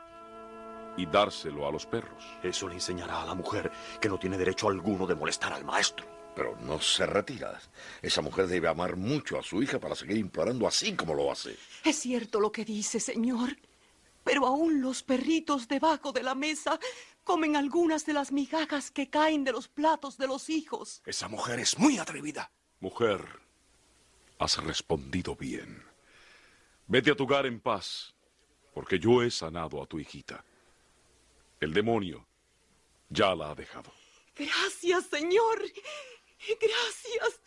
y 0.98 1.06
dárselo 1.06 1.66
a 1.66 1.72
los 1.72 1.86
perros. 1.86 2.22
Eso 2.42 2.68
le 2.68 2.74
enseñará 2.74 3.22
a 3.22 3.26
la 3.26 3.34
mujer 3.34 3.70
que 4.00 4.08
no 4.08 4.18
tiene 4.18 4.36
derecho 4.36 4.68
alguno 4.68 5.06
de 5.06 5.14
molestar 5.14 5.52
al 5.52 5.64
maestro. 5.64 6.04
Pero 6.34 6.56
no 6.60 6.80
se 6.80 7.06
retira. 7.06 7.58
Esa 8.02 8.20
mujer 8.20 8.46
debe 8.46 8.68
amar 8.68 8.96
mucho 8.96 9.38
a 9.38 9.42
su 9.42 9.62
hija 9.62 9.78
para 9.78 9.94
seguir 9.94 10.18
implorando 10.18 10.66
así 10.68 10.94
como 10.94 11.14
lo 11.14 11.32
hace. 11.32 11.56
Es 11.84 11.96
cierto 11.96 12.40
lo 12.40 12.52
que 12.52 12.64
dice, 12.64 13.00
señor. 13.00 13.56
Pero 14.24 14.46
aún 14.46 14.82
los 14.82 15.02
perritos 15.02 15.68
debajo 15.68 16.12
de 16.12 16.22
la 16.22 16.34
mesa 16.34 16.78
comen 17.24 17.56
algunas 17.56 18.04
de 18.04 18.12
las 18.12 18.30
migajas 18.30 18.90
que 18.90 19.08
caen 19.08 19.44
de 19.44 19.52
los 19.52 19.68
platos 19.68 20.18
de 20.18 20.26
los 20.26 20.50
hijos. 20.50 21.02
Esa 21.06 21.28
mujer 21.28 21.60
es 21.60 21.78
muy 21.78 21.98
atrevida. 21.98 22.50
Mujer, 22.80 23.24
has 24.38 24.62
respondido 24.62 25.34
bien. 25.34 25.82
Vete 26.86 27.10
a 27.10 27.16
tu 27.16 27.24
hogar 27.24 27.46
en 27.46 27.60
paz, 27.60 28.14
porque 28.72 28.98
yo 28.98 29.22
he 29.22 29.30
sanado 29.30 29.82
a 29.82 29.86
tu 29.86 29.98
hijita. 29.98 30.44
El 31.60 31.72
demonio 31.72 32.26
ya 33.08 33.34
la 33.34 33.50
ha 33.50 33.54
dejado. 33.54 33.92
Gracias, 34.36 35.06
Señor. 35.06 35.62
Gracias. 36.60 37.40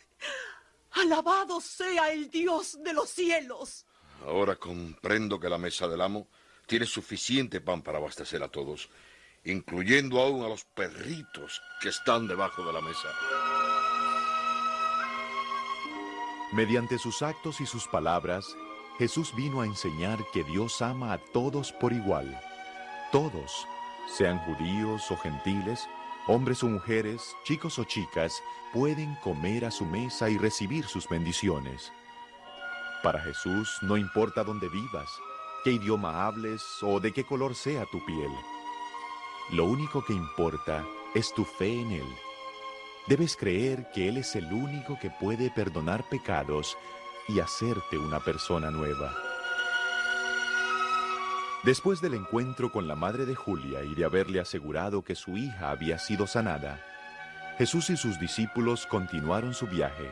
Alabado 0.92 1.60
sea 1.60 2.12
el 2.12 2.30
Dios 2.30 2.78
de 2.82 2.92
los 2.92 3.08
cielos. 3.08 3.86
Ahora 4.26 4.56
comprendo 4.56 5.40
que 5.40 5.48
la 5.48 5.58
mesa 5.58 5.88
del 5.88 6.00
amo 6.00 6.28
tiene 6.66 6.86
suficiente 6.86 7.60
pan 7.60 7.82
para 7.82 7.98
abastecer 7.98 8.42
a 8.42 8.48
todos, 8.48 8.88
incluyendo 9.44 10.20
aún 10.20 10.44
a 10.44 10.48
los 10.48 10.64
perritos 10.64 11.60
que 11.80 11.88
están 11.88 12.28
debajo 12.28 12.64
de 12.64 12.72
la 12.72 12.80
mesa. 12.80 13.08
Mediante 16.52 16.98
sus 16.98 17.22
actos 17.22 17.60
y 17.62 17.66
sus 17.66 17.88
palabras, 17.88 18.44
Jesús 18.98 19.34
vino 19.34 19.62
a 19.62 19.66
enseñar 19.66 20.18
que 20.32 20.44
Dios 20.44 20.82
ama 20.82 21.14
a 21.14 21.18
todos 21.32 21.72
por 21.72 21.94
igual. 21.94 22.38
Todos, 23.10 23.66
sean 24.06 24.38
judíos 24.38 25.10
o 25.10 25.16
gentiles, 25.16 25.88
hombres 26.26 26.62
o 26.62 26.68
mujeres, 26.68 27.36
chicos 27.44 27.78
o 27.78 27.84
chicas, 27.84 28.42
pueden 28.72 29.14
comer 29.16 29.64
a 29.64 29.70
su 29.70 29.84
mesa 29.84 30.30
y 30.30 30.38
recibir 30.38 30.84
sus 30.86 31.08
bendiciones. 31.08 31.92
Para 33.02 33.20
Jesús 33.20 33.78
no 33.82 33.96
importa 33.96 34.44
dónde 34.44 34.68
vivas, 34.68 35.10
qué 35.64 35.72
idioma 35.72 36.26
hables 36.26 36.62
o 36.82 37.00
de 37.00 37.12
qué 37.12 37.24
color 37.24 37.54
sea 37.54 37.84
tu 37.86 38.04
piel. 38.04 38.30
Lo 39.50 39.64
único 39.64 40.04
que 40.04 40.12
importa 40.12 40.84
es 41.14 41.34
tu 41.34 41.44
fe 41.44 41.80
en 41.80 41.92
Él. 41.92 42.16
Debes 43.08 43.36
creer 43.36 43.90
que 43.92 44.08
Él 44.08 44.18
es 44.18 44.36
el 44.36 44.52
único 44.52 44.98
que 45.00 45.10
puede 45.10 45.50
perdonar 45.50 46.08
pecados 46.08 46.78
y 47.28 47.40
hacerte 47.40 47.98
una 47.98 48.20
persona 48.20 48.70
nueva. 48.70 49.31
Después 51.62 52.00
del 52.00 52.14
encuentro 52.14 52.72
con 52.72 52.88
la 52.88 52.96
madre 52.96 53.24
de 53.24 53.36
Julia 53.36 53.84
y 53.84 53.94
de 53.94 54.04
haberle 54.04 54.40
asegurado 54.40 55.02
que 55.02 55.14
su 55.14 55.36
hija 55.36 55.70
había 55.70 55.96
sido 56.00 56.26
sanada, 56.26 56.84
Jesús 57.56 57.88
y 57.90 57.96
sus 57.96 58.18
discípulos 58.18 58.84
continuaron 58.84 59.54
su 59.54 59.68
viaje. 59.68 60.10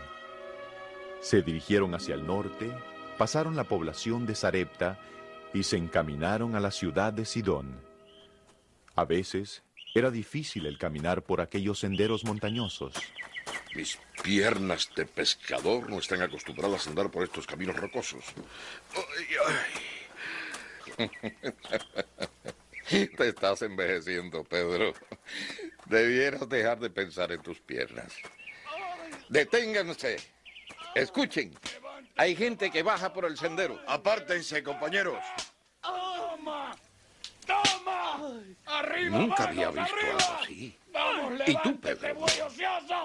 Se 1.20 1.42
dirigieron 1.42 1.92
hacia 1.96 2.14
el 2.14 2.24
norte, 2.24 2.72
pasaron 3.18 3.56
la 3.56 3.64
población 3.64 4.26
de 4.26 4.36
Sarepta 4.36 5.00
y 5.52 5.64
se 5.64 5.76
encaminaron 5.76 6.54
a 6.54 6.60
la 6.60 6.70
ciudad 6.70 7.12
de 7.12 7.24
Sidón. 7.24 7.80
A 8.94 9.04
veces 9.04 9.64
era 9.92 10.12
difícil 10.12 10.66
el 10.66 10.78
caminar 10.78 11.22
por 11.22 11.40
aquellos 11.40 11.80
senderos 11.80 12.24
montañosos. 12.24 12.94
Mis 13.74 13.98
piernas 14.22 14.88
de 14.94 15.04
pescador 15.04 15.90
no 15.90 15.98
están 15.98 16.22
acostumbradas 16.22 16.86
a 16.86 16.90
andar 16.90 17.10
por 17.10 17.24
estos 17.24 17.44
caminos 17.44 17.74
rocosos. 17.74 18.24
Te 23.16 23.28
estás 23.28 23.62
envejeciendo, 23.62 24.44
Pedro. 24.44 24.92
Debieras 25.86 26.48
dejar 26.48 26.78
de 26.80 26.90
pensar 26.90 27.32
en 27.32 27.40
tus 27.40 27.60
piernas. 27.60 28.12
Deténganse. 29.28 30.16
Escuchen. 30.94 31.54
Hay 32.16 32.34
gente 32.34 32.70
que 32.70 32.82
baja 32.82 33.12
por 33.12 33.24
el 33.24 33.38
sendero. 33.38 33.80
Apártense, 33.86 34.62
compañeros. 34.62 35.18
¡Toma! 35.80 36.76
¡Toma! 37.46 38.20
¡Arriba! 38.66 39.18
Nunca 39.18 39.44
había 39.44 39.70
visto 39.70 39.94
arriba! 39.94 40.18
algo 40.18 40.42
así. 40.42 40.76
¡Vamos, 40.92 41.40
¿Y 41.46 41.54
tú, 41.62 41.80
Pedro? 41.80 42.26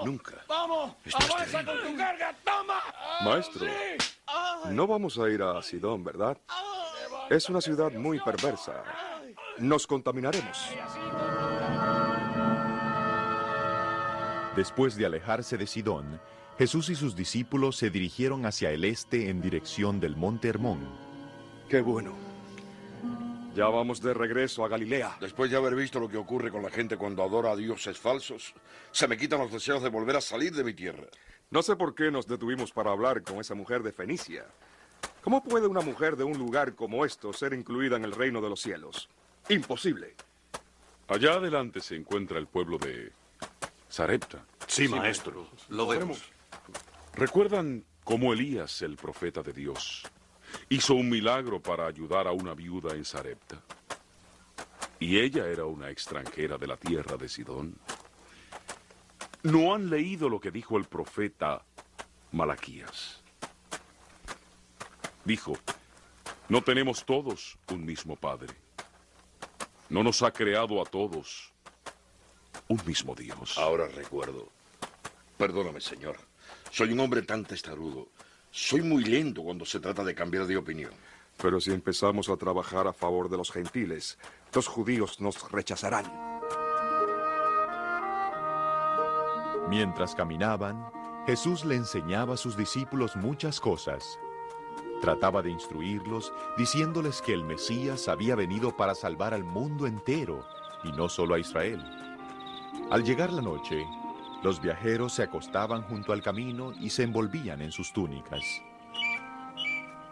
Nunca. 0.04 0.44
¡Vamos! 0.48 0.96
¡Avanza 1.13 1.63
con 1.63 1.82
tu 1.84 1.98
carga! 1.98 2.36
¡Toma! 2.44 2.82
Maestro, 3.24 3.68
no 4.70 4.88
vamos 4.88 5.18
a 5.20 5.30
ir 5.30 5.44
a 5.44 5.62
Sidón, 5.62 6.04
¿verdad? 6.04 6.38
Es 7.29 7.50
una 7.50 7.60
ciudad 7.60 7.91
muy 7.91 8.20
perversa. 8.20 8.84
Nos 9.58 9.88
contaminaremos. 9.88 10.70
Después 14.55 14.96
de 14.96 15.08
alejarse 15.08 15.58
de 15.58 15.65
Sidón, 15.65 16.22
Jesús 16.60 16.89
y 16.89 16.96
sus 16.96 17.15
discípulos 17.15 17.77
se 17.77 17.89
dirigieron 17.89 18.46
hacia 18.46 18.70
el 18.70 18.86
este 18.86 19.29
en 19.29 19.41
dirección 19.41 20.00
del 20.00 20.15
monte 20.15 20.50
Hermón. 20.50 20.88
Qué 21.67 21.82
bueno. 21.82 22.13
Ya 23.55 23.67
vamos 23.70 24.01
de 24.01 24.13
regreso 24.13 24.63
a 24.63 24.67
Galilea. 24.67 25.17
Después 25.20 25.50
de 25.50 25.58
haber 25.58 25.75
visto 25.75 26.00
lo 26.00 26.08
que 26.08 26.17
ocurre 26.17 26.51
con 26.51 26.62
la 26.62 26.70
gente 26.70 26.96
cuando 26.96 27.24
adora 27.24 27.51
a 27.51 27.55
dioses 27.55 27.98
falsos, 27.98 28.53
se 28.91 29.08
me 29.08 29.17
quitan 29.17 29.39
los 29.39 29.51
deseos 29.51 29.82
de 29.82 29.89
volver 29.89 30.15
a 30.17 30.22
salir 30.22 30.53
de 30.53 30.63
mi 30.63 30.74
tierra. 30.74 31.08
No 31.50 31.63
sé 31.63 31.75
por 31.75 31.96
qué 31.96 32.12
nos 32.12 32.27
detuvimos 32.27 32.72
para 32.72 32.91
hablar 32.91 33.24
con 33.24 33.39
esa 33.39 33.55
mujer 33.55 33.82
de 33.82 33.94
Fenicia. 33.94 34.46
¿Cómo 35.25 35.44
puede 35.44 35.65
una 35.65 35.82
mujer 35.82 36.17
de 36.17 36.24
un 36.24 36.38
lugar 36.38 36.75
como 36.75 37.03
esto 37.03 37.34
ser 37.34 37.53
incluida 37.53 37.98
en 37.98 38.03
el 38.03 38.12
reino 38.12 38.41
de 38.41 38.50
los 38.50 38.62
cielos? 38.62 39.10
Imposible. 39.50 40.13
Allá 41.08 41.34
adelante 41.34 41.82
se 41.82 41.96
encuentra 41.96 42.38
el 42.38 42.46
pueblo 42.46 42.77
de 42.77 43.12
Sarepta. 43.89 44.46
Sí, 44.67 44.88
maestro. 44.88 45.50
Lo 45.70 45.88
vemos. 45.88 46.22
¿Recuerdan 47.15 47.84
cómo 48.03 48.34
Elías, 48.34 48.84
el 48.84 48.98
profeta 48.98 49.41
de 49.41 49.51
Dios, 49.51 50.03
hizo 50.70 50.94
un 50.94 51.10
milagro 51.10 51.60
para 51.60 51.88
ayudar 51.88 52.27
a 52.27 52.32
una 52.32 52.53
viuda 52.53 52.94
en 52.94 53.03
Sarepta? 53.03 53.60
Y 55.00 55.17
ella 55.17 55.48
era 55.48 55.65
una 55.65 55.89
extranjera 55.89 56.60
de 56.60 56.67
la 56.67 56.77
tierra 56.77 57.17
de 57.17 57.27
Sidón. 57.27 57.79
¿No 59.41 59.74
han 59.74 59.89
leído 59.89 60.29
lo 60.29 60.39
que 60.39 60.51
dijo 60.51 60.77
el 60.77 60.84
profeta 60.86 61.65
Malaquías? 62.32 63.25
Dijo, 65.25 65.58
no 66.50 66.63
tenemos 66.63 67.03
todos 67.03 67.58
un 67.72 67.84
mismo 67.84 68.15
Padre. 68.15 68.53
No 69.89 70.03
nos 70.03 70.22
ha 70.22 70.32
creado 70.32 70.82
a 70.82 70.86
todos 70.86 71.51
un 72.67 72.79
mismo 72.86 73.15
Dios. 73.15 73.58
Ahora 73.58 73.88
recuerdo. 73.88 74.50
Perdóname, 75.38 75.82
señor. 75.82 76.17
Soy 76.72 76.94
un 76.94 77.00
hombre 77.00 77.24
tan 77.24 77.44
testarudo. 77.44 78.10
Soy 78.51 78.82
muy 78.82 79.03
lento 79.03 79.44
cuando 79.44 79.65
se 79.65 79.79
trata 79.79 80.03
de 80.03 80.13
cambiar 80.13 80.46
de 80.46 80.58
opinión. 80.58 80.91
Pero 81.38 81.60
si 81.60 81.72
empezamos 81.72 82.29
a 82.29 82.38
trabajar 82.38 82.88
a 82.88 82.94
favor 82.94 83.27
de 83.27 83.38
los 83.38 83.51
gentiles, 83.51 84.17
los 84.53 84.67
judíos 84.67 85.20
nos 85.20 85.51
rechazarán. 85.51 86.05
Mientras 89.67 90.13
caminaban, 90.13 90.86
Jesús 91.25 91.65
le 91.65 91.75
enseñaba 91.75 92.36
a 92.36 92.38
sus 92.38 92.55
discípulos 92.55 93.15
muchas 93.15 93.60
cosas. 93.60 94.20
Trataba 95.01 95.41
de 95.41 95.51
instruirlos, 95.51 96.34
diciéndoles 96.58 97.22
que 97.22 97.34
el 97.34 97.44
Mesías 97.44 98.08
había 98.08 98.36
venido 98.36 98.75
para 98.75 98.96
salvar 98.96 99.34
al 99.34 99.44
mundo 99.44 99.88
entero, 99.88 100.45
y 100.84 100.91
no 100.91 101.10
solo 101.10 101.36
a 101.36 101.39
Israel. 101.39 101.84
Al 102.91 103.04
llegar 103.04 103.34
la 103.34 103.41
noche, 103.41 103.86
los 104.43 104.62
viajeros 104.62 105.13
se 105.13 105.23
acostaban 105.23 105.82
junto 105.84 106.13
al 106.13 106.21
camino 106.21 106.73
y 106.80 106.89
se 106.89 107.04
envolvían 107.04 107.62
en 107.62 107.71
sus 107.71 107.91
túnicas. 107.93 108.43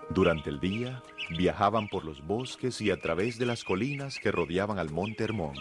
Durante 0.10 0.50
el 0.50 0.60
día, 0.60 1.02
viajaban 1.38 1.88
por 1.88 2.04
los 2.04 2.26
bosques 2.26 2.82
y 2.82 2.92
a 2.92 3.00
través 3.00 3.38
de 3.38 3.46
las 3.46 3.64
colinas 3.64 4.20
que 4.20 4.32
rodeaban 4.32 4.80
al 4.80 4.90
monte 4.90 5.24
Hermón. 5.24 5.56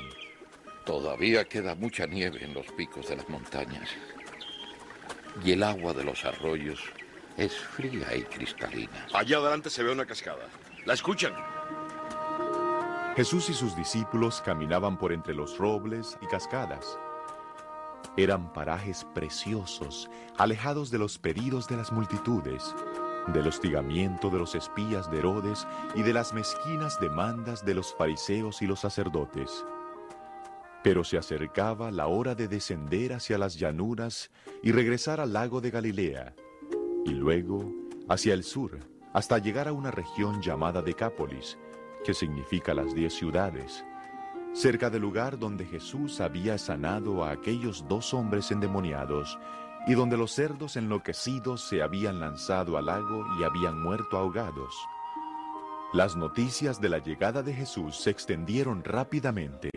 Todavía 0.84 1.44
queda 1.44 1.74
mucha 1.74 2.06
nieve 2.06 2.44
en 2.44 2.54
los 2.54 2.66
picos 2.72 3.08
de 3.08 3.16
las 3.16 3.28
montañas. 3.28 3.88
Y 5.44 5.52
el 5.52 5.62
agua 5.62 5.92
de 5.92 6.04
los 6.04 6.24
arroyos 6.24 6.80
es 7.36 7.54
fría 7.54 8.14
y 8.16 8.22
cristalina. 8.22 9.06
Allá 9.12 9.38
adelante 9.38 9.70
se 9.70 9.82
ve 9.82 9.92
una 9.92 10.06
cascada. 10.06 10.46
¿La 10.84 10.94
escuchan? 10.94 11.32
Jesús 13.16 13.50
y 13.50 13.54
sus 13.54 13.76
discípulos 13.76 14.42
caminaban 14.42 14.98
por 14.98 15.12
entre 15.12 15.34
los 15.34 15.58
robles 15.58 16.16
y 16.22 16.26
cascadas. 16.26 16.98
Eran 18.16 18.52
parajes 18.52 19.06
preciosos, 19.14 20.10
alejados 20.38 20.90
de 20.90 20.98
los 20.98 21.18
pedidos 21.18 21.68
de 21.68 21.76
las 21.76 21.92
multitudes, 21.92 22.74
del 23.28 23.46
hostigamiento 23.46 24.30
de 24.30 24.38
los 24.38 24.54
espías 24.54 25.10
de 25.10 25.18
Herodes 25.18 25.66
y 25.94 26.02
de 26.02 26.12
las 26.12 26.32
mezquinas 26.32 26.98
demandas 27.00 27.64
de 27.64 27.74
los 27.74 27.94
fariseos 27.94 28.62
y 28.62 28.66
los 28.66 28.80
sacerdotes. 28.80 29.64
Pero 30.82 31.04
se 31.04 31.16
acercaba 31.16 31.90
la 31.90 32.06
hora 32.06 32.34
de 32.34 32.48
descender 32.48 33.12
hacia 33.12 33.38
las 33.38 33.56
llanuras 33.56 34.30
y 34.62 34.72
regresar 34.72 35.20
al 35.20 35.32
lago 35.32 35.60
de 35.60 35.70
Galilea, 35.70 36.34
y 37.04 37.10
luego 37.10 37.72
hacia 38.08 38.34
el 38.34 38.44
sur, 38.44 38.78
hasta 39.12 39.38
llegar 39.38 39.68
a 39.68 39.72
una 39.72 39.90
región 39.90 40.40
llamada 40.40 40.82
Decápolis, 40.82 41.58
que 42.04 42.14
significa 42.14 42.74
las 42.74 42.94
diez 42.94 43.14
ciudades, 43.14 43.84
cerca 44.52 44.90
del 44.90 45.02
lugar 45.02 45.38
donde 45.38 45.64
Jesús 45.64 46.20
había 46.20 46.58
sanado 46.58 47.24
a 47.24 47.30
aquellos 47.30 47.86
dos 47.88 48.12
hombres 48.14 48.50
endemoniados 48.50 49.38
y 49.86 49.94
donde 49.94 50.16
los 50.16 50.32
cerdos 50.32 50.76
enloquecidos 50.76 51.62
se 51.68 51.82
habían 51.82 52.20
lanzado 52.20 52.76
al 52.76 52.86
lago 52.86 53.24
y 53.38 53.44
habían 53.44 53.80
muerto 53.82 54.16
ahogados. 54.16 54.74
Las 55.92 56.16
noticias 56.16 56.80
de 56.80 56.88
la 56.88 56.98
llegada 56.98 57.42
de 57.42 57.52
Jesús 57.52 57.96
se 57.96 58.10
extendieron 58.10 58.82
rápidamente. 58.84 59.70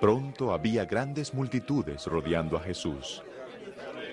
Pronto 0.00 0.54
había 0.54 0.86
grandes 0.86 1.34
multitudes 1.34 2.06
rodeando 2.06 2.56
a 2.56 2.60
Jesús. 2.60 3.22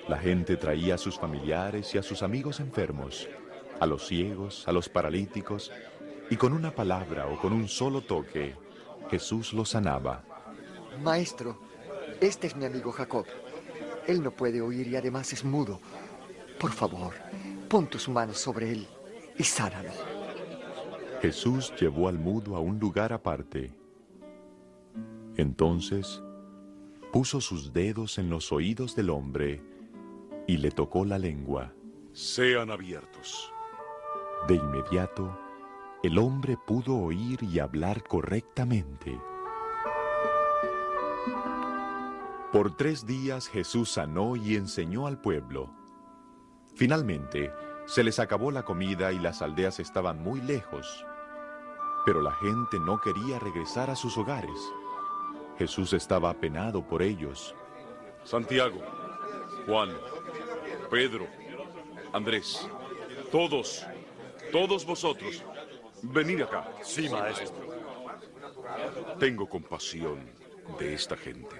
La 0.09 0.17
gente 0.17 0.57
traía 0.57 0.95
a 0.95 0.97
sus 0.97 1.17
familiares 1.17 1.95
y 1.95 1.97
a 1.97 2.03
sus 2.03 2.23
amigos 2.23 2.59
enfermos, 2.59 3.29
a 3.79 3.85
los 3.85 4.05
ciegos, 4.05 4.67
a 4.67 4.73
los 4.73 4.89
paralíticos, 4.89 5.71
y 6.29 6.35
con 6.35 6.51
una 6.51 6.75
palabra 6.75 7.27
o 7.27 7.39
con 7.39 7.53
un 7.53 7.69
solo 7.69 8.01
toque, 8.01 8.55
Jesús 9.09 9.53
los 9.53 9.69
sanaba. 9.69 10.23
Maestro, 11.01 11.57
este 12.19 12.47
es 12.47 12.55
mi 12.57 12.65
amigo 12.65 12.91
Jacob. 12.91 13.25
Él 14.07 14.21
no 14.21 14.31
puede 14.31 14.59
oír 14.59 14.87
y 14.87 14.97
además 14.97 15.31
es 15.31 15.45
mudo. 15.45 15.79
Por 16.59 16.71
favor, 16.71 17.13
pon 17.69 17.87
tus 17.87 18.09
manos 18.09 18.39
sobre 18.39 18.71
él 18.71 18.87
y 19.37 19.43
sánalo. 19.43 19.91
Jesús 21.21 21.73
llevó 21.79 22.09
al 22.09 22.19
mudo 22.19 22.57
a 22.57 22.59
un 22.59 22.77
lugar 22.77 23.13
aparte. 23.13 23.76
Entonces 25.37 26.23
puso 27.13 27.39
sus 27.41 27.71
dedos 27.71 28.17
en 28.17 28.29
los 28.29 28.51
oídos 28.51 28.95
del 28.95 29.11
hombre 29.11 29.61
y 30.47 30.57
le 30.57 30.71
tocó 30.71 31.05
la 31.05 31.17
lengua. 31.17 31.73
Sean 32.11 32.71
abiertos. 32.71 33.53
De 34.47 34.55
inmediato, 34.55 35.37
el 36.03 36.17
hombre 36.17 36.57
pudo 36.65 36.97
oír 36.97 37.41
y 37.43 37.59
hablar 37.59 38.03
correctamente. 38.03 39.19
Por 42.51 42.75
tres 42.75 43.05
días 43.05 43.47
Jesús 43.47 43.89
sanó 43.91 44.35
y 44.35 44.55
enseñó 44.55 45.05
al 45.05 45.19
pueblo. 45.19 45.69
Finalmente, 46.75 47.51
se 47.85 48.03
les 48.03 48.19
acabó 48.19 48.51
la 48.51 48.63
comida 48.63 49.11
y 49.11 49.19
las 49.19 49.41
aldeas 49.41 49.79
estaban 49.79 50.21
muy 50.21 50.41
lejos. 50.41 51.05
Pero 52.05 52.21
la 52.21 52.33
gente 52.33 52.79
no 52.79 53.01
quería 53.01 53.37
regresar 53.39 53.89
a 53.89 53.95
sus 53.95 54.17
hogares. 54.17 54.57
Jesús 55.57 55.93
estaba 55.93 56.29
apenado 56.29 56.81
por 56.85 57.01
ellos. 57.01 57.55
Santiago, 58.23 58.79
Juan, 59.65 59.91
Pedro, 60.89 61.27
Andrés, 62.13 62.67
todos, 63.31 63.85
todos 64.51 64.85
vosotros, 64.85 65.43
venid 66.03 66.41
acá. 66.41 66.71
Sí, 66.83 67.09
maestro. 67.09 67.67
Tengo 69.19 69.47
compasión 69.47 70.19
de 70.77 70.93
esta 70.93 71.17
gente. 71.17 71.55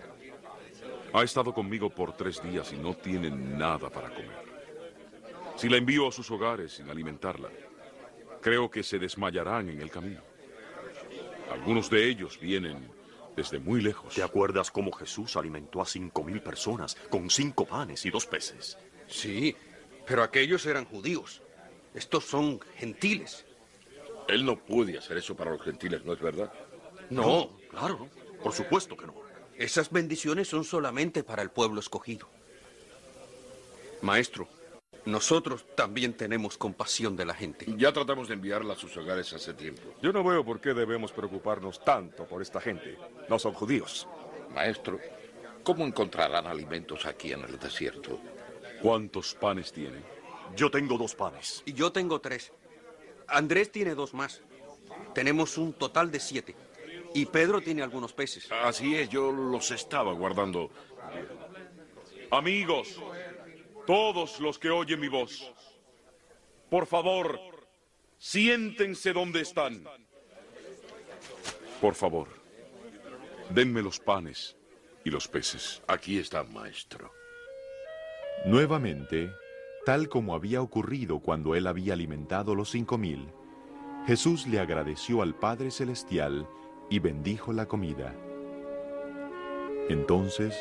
Ha 1.13 1.23
estado 1.23 1.53
conmigo 1.53 1.89
por 1.89 2.15
tres 2.15 2.41
días 2.43 2.71
y 2.73 2.77
no 2.77 2.93
tienen 2.95 3.57
nada 3.57 3.89
para 3.89 4.10
comer. 4.10 4.45
Si 5.55 5.69
la 5.69 5.77
envío 5.77 6.07
a 6.07 6.12
sus 6.12 6.29
hogares 6.29 6.73
sin 6.73 6.89
alimentarla, 6.89 7.49
creo 8.41 8.69
que 8.69 8.83
se 8.83 8.99
desmayarán 8.99 9.69
en 9.69 9.81
el 9.81 9.89
camino. 9.89 10.21
Algunos 11.51 11.89
de 11.89 12.07
ellos 12.07 12.39
vienen 12.39 12.96
desde 13.38 13.60
muy 13.60 13.82
lejos. 13.82 14.15
¿Te 14.15 14.23
acuerdas 14.23 14.71
cómo 14.71 14.91
Jesús 14.91 15.38
alimentó 15.38 15.80
a 15.80 15.86
cinco 15.86 16.23
mil 16.23 16.41
personas 16.41 16.97
con 17.10 17.30
cinco 17.30 17.65
panes 17.65 18.06
y 18.06 18.10
dos 18.10 18.26
peces? 18.26 18.78
Sí, 19.08 19.56
pero 20.06 20.23
aquellos 20.23 20.65
eran 20.65 20.86
judíos. 20.86 21.43
Estos 21.93 22.26
son 22.26 22.60
gentiles. 22.76 23.45
Él 24.28 24.43
no 24.43 24.58
puede 24.58 24.97
hacer 24.97 25.17
eso 25.17 25.36
para 25.36 25.52
los 25.52 25.62
gentiles, 25.62 26.04
¿no 26.04 26.13
es 26.13 26.19
verdad? 26.19 26.52
No, 27.12 27.52
claro, 27.69 28.10
por 28.43 28.54
supuesto 28.54 28.97
que 28.97 29.06
no. 29.06 29.13
Esas 29.56 29.91
bendiciones 29.91 30.47
son 30.47 30.63
solamente 30.63 31.23
para 31.23 31.43
el 31.43 31.52
pueblo 31.52 31.80
escogido. 31.80 32.28
Maestro, 34.02 34.47
nosotros 35.08 35.65
también 35.74 36.13
tenemos 36.13 36.58
compasión 36.58 37.15
de 37.15 37.26
la 37.26 37.34
gente. 37.34 37.65
Ya 37.78 37.93
tratamos 37.93 38.28
de 38.28 38.34
enviarla 38.34 38.74
a 38.74 38.76
sus 38.76 38.96
hogares 38.98 39.32
hace 39.32 39.54
tiempo. 39.54 39.82
Yo 40.02 40.12
no 40.12 40.22
veo 40.22 40.43
por 40.43 40.60
qué 40.60 40.74
debemos 40.74 41.13
preocuparnos 41.13 41.84
tanto 41.84 42.26
por 42.26 42.41
esta 42.41 42.60
gente. 42.60 42.98
No 43.30 43.39
son 43.39 43.54
judíos. 43.54 44.06
Maestro, 44.54 45.00
¿cómo 45.63 45.86
encontrarán 45.86 46.46
alimentos 46.46 47.06
aquí 47.06 47.32
en 47.32 47.41
el 47.41 47.58
desierto? 47.58 48.20
¿Cuántos 48.82 49.34
panes 49.34 49.72
tienen? 49.72 50.04
Yo 50.58 50.70
tengo 50.70 50.98
dos 50.98 51.15
panes. 51.15 51.63
Y 51.65 51.72
yo 51.72 51.89
tengo 51.93 52.20
tres. 52.20 52.52
Andrés 53.30 53.72
tiene 53.72 53.96
dos 53.96 54.13
más. 54.13 54.41
Tenemos 55.13 55.58
un 55.58 55.72
total 55.72 56.12
de 56.12 56.20
siete. 56.20 56.54
Y 57.13 57.28
Pedro 57.28 57.62
tiene 57.62 57.82
algunos 57.82 58.12
peces. 58.12 58.52
Así 58.52 58.98
es, 58.98 59.08
yo 59.08 59.32
los 59.32 59.72
estaba 59.72 60.12
guardando. 60.12 60.70
Amigos, 62.30 63.00
todos 63.88 64.41
los 64.41 64.60
que 64.60 64.69
oyen 64.69 65.00
mi 65.00 65.08
voz, 65.08 65.52
por 66.69 66.86
favor, 66.86 67.39
siéntense 68.17 69.13
donde 69.13 69.41
están. 69.41 69.84
Por 71.80 71.95
favor, 71.95 72.28
denme 73.50 73.82
los 73.82 74.00
panes 74.00 74.58
y 75.06 75.10
los 75.10 75.30
peces. 75.30 75.82
Aquí 75.88 76.19
están, 76.19 76.54
maestro. 76.54 77.13
Nuevamente, 78.45 79.32
tal 79.86 80.10
como 80.10 80.36
había 80.36 80.62
ocurrido 80.62 81.19
cuando 81.19 81.56
él 81.56 81.65
había 81.65 81.93
alimentado 81.93 82.56
los 82.56 82.69
cinco 82.69 82.97
mil, 82.97 83.32
Jesús 84.06 84.47
le 84.47 84.60
agradeció 84.60 85.21
al 85.21 85.34
Padre 85.34 85.71
Celestial 85.71 86.47
y 86.89 87.00
bendijo 87.00 87.54
la 87.54 87.67
comida. 87.67 88.13
Entonces, 89.88 90.58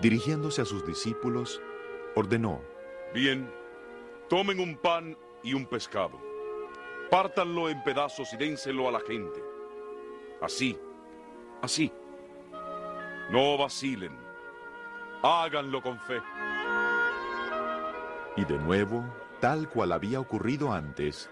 dirigiéndose 0.00 0.62
a 0.62 0.64
sus 0.64 0.86
discípulos, 0.86 1.60
ordenó, 2.14 2.60
Bien, 3.14 3.50
tomen 4.28 4.60
un 4.60 4.76
pan 4.76 5.16
y 5.42 5.54
un 5.54 5.64
pescado, 5.64 6.20
pártanlo 7.10 7.70
en 7.70 7.82
pedazos 7.82 8.32
y 8.34 8.36
dénselo 8.36 8.88
a 8.88 8.92
la 8.92 9.00
gente. 9.00 9.42
Así, 10.42 10.78
así. 11.62 11.90
No 13.30 13.56
vacilen, 13.56 14.16
háganlo 15.22 15.82
con 15.82 15.98
fe. 16.00 16.20
Y 18.36 18.44
de 18.44 18.58
nuevo, 18.58 19.04
tal 19.40 19.68
cual 19.68 19.92
había 19.92 20.20
ocurrido 20.20 20.72
antes, 20.72 21.30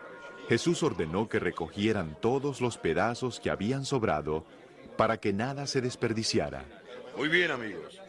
Jesús 0.48 0.82
ordenó 0.82 1.28
que 1.28 1.38
recogieran 1.38 2.18
todos 2.20 2.60
los 2.60 2.78
pedazos 2.78 3.38
que 3.38 3.50
habían 3.50 3.84
sobrado 3.84 4.44
para 4.96 5.18
que 5.18 5.32
nada 5.32 5.66
se 5.66 5.80
desperdiciara. 5.80 6.64
Muy 7.16 7.28
bien, 7.28 7.50
amigos. 7.50 8.00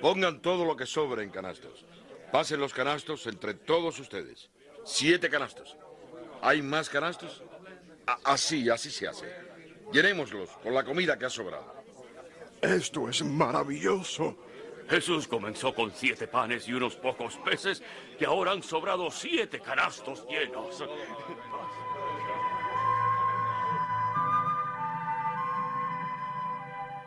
Pongan 0.00 0.40
todo 0.42 0.64
lo 0.64 0.76
que 0.76 0.86
sobre 0.86 1.22
en 1.22 1.30
canastos. 1.30 1.84
Pasen 2.32 2.58
los 2.60 2.72
canastos 2.72 3.26
entre 3.26 3.54
todos 3.54 3.98
ustedes. 4.00 4.50
Siete 4.84 5.28
canastos. 5.28 5.76
¿Hay 6.40 6.62
más 6.62 6.88
canastos? 6.88 7.42
A- 8.06 8.18
así, 8.24 8.68
así 8.70 8.90
se 8.90 9.06
hace. 9.06 9.30
Llenémoslos 9.92 10.48
con 10.62 10.74
la 10.74 10.82
comida 10.84 11.18
que 11.18 11.26
ha 11.26 11.30
sobrado. 11.30 11.74
Esto 12.62 13.08
es 13.08 13.22
maravilloso. 13.22 14.38
Jesús 14.88 15.28
comenzó 15.28 15.74
con 15.74 15.92
siete 15.92 16.26
panes 16.26 16.66
y 16.68 16.72
unos 16.72 16.96
pocos 16.96 17.36
peces, 17.44 17.82
y 18.18 18.24
ahora 18.24 18.52
han 18.52 18.62
sobrado 18.62 19.10
siete 19.10 19.60
canastos 19.60 20.26
llenos. 20.26 20.82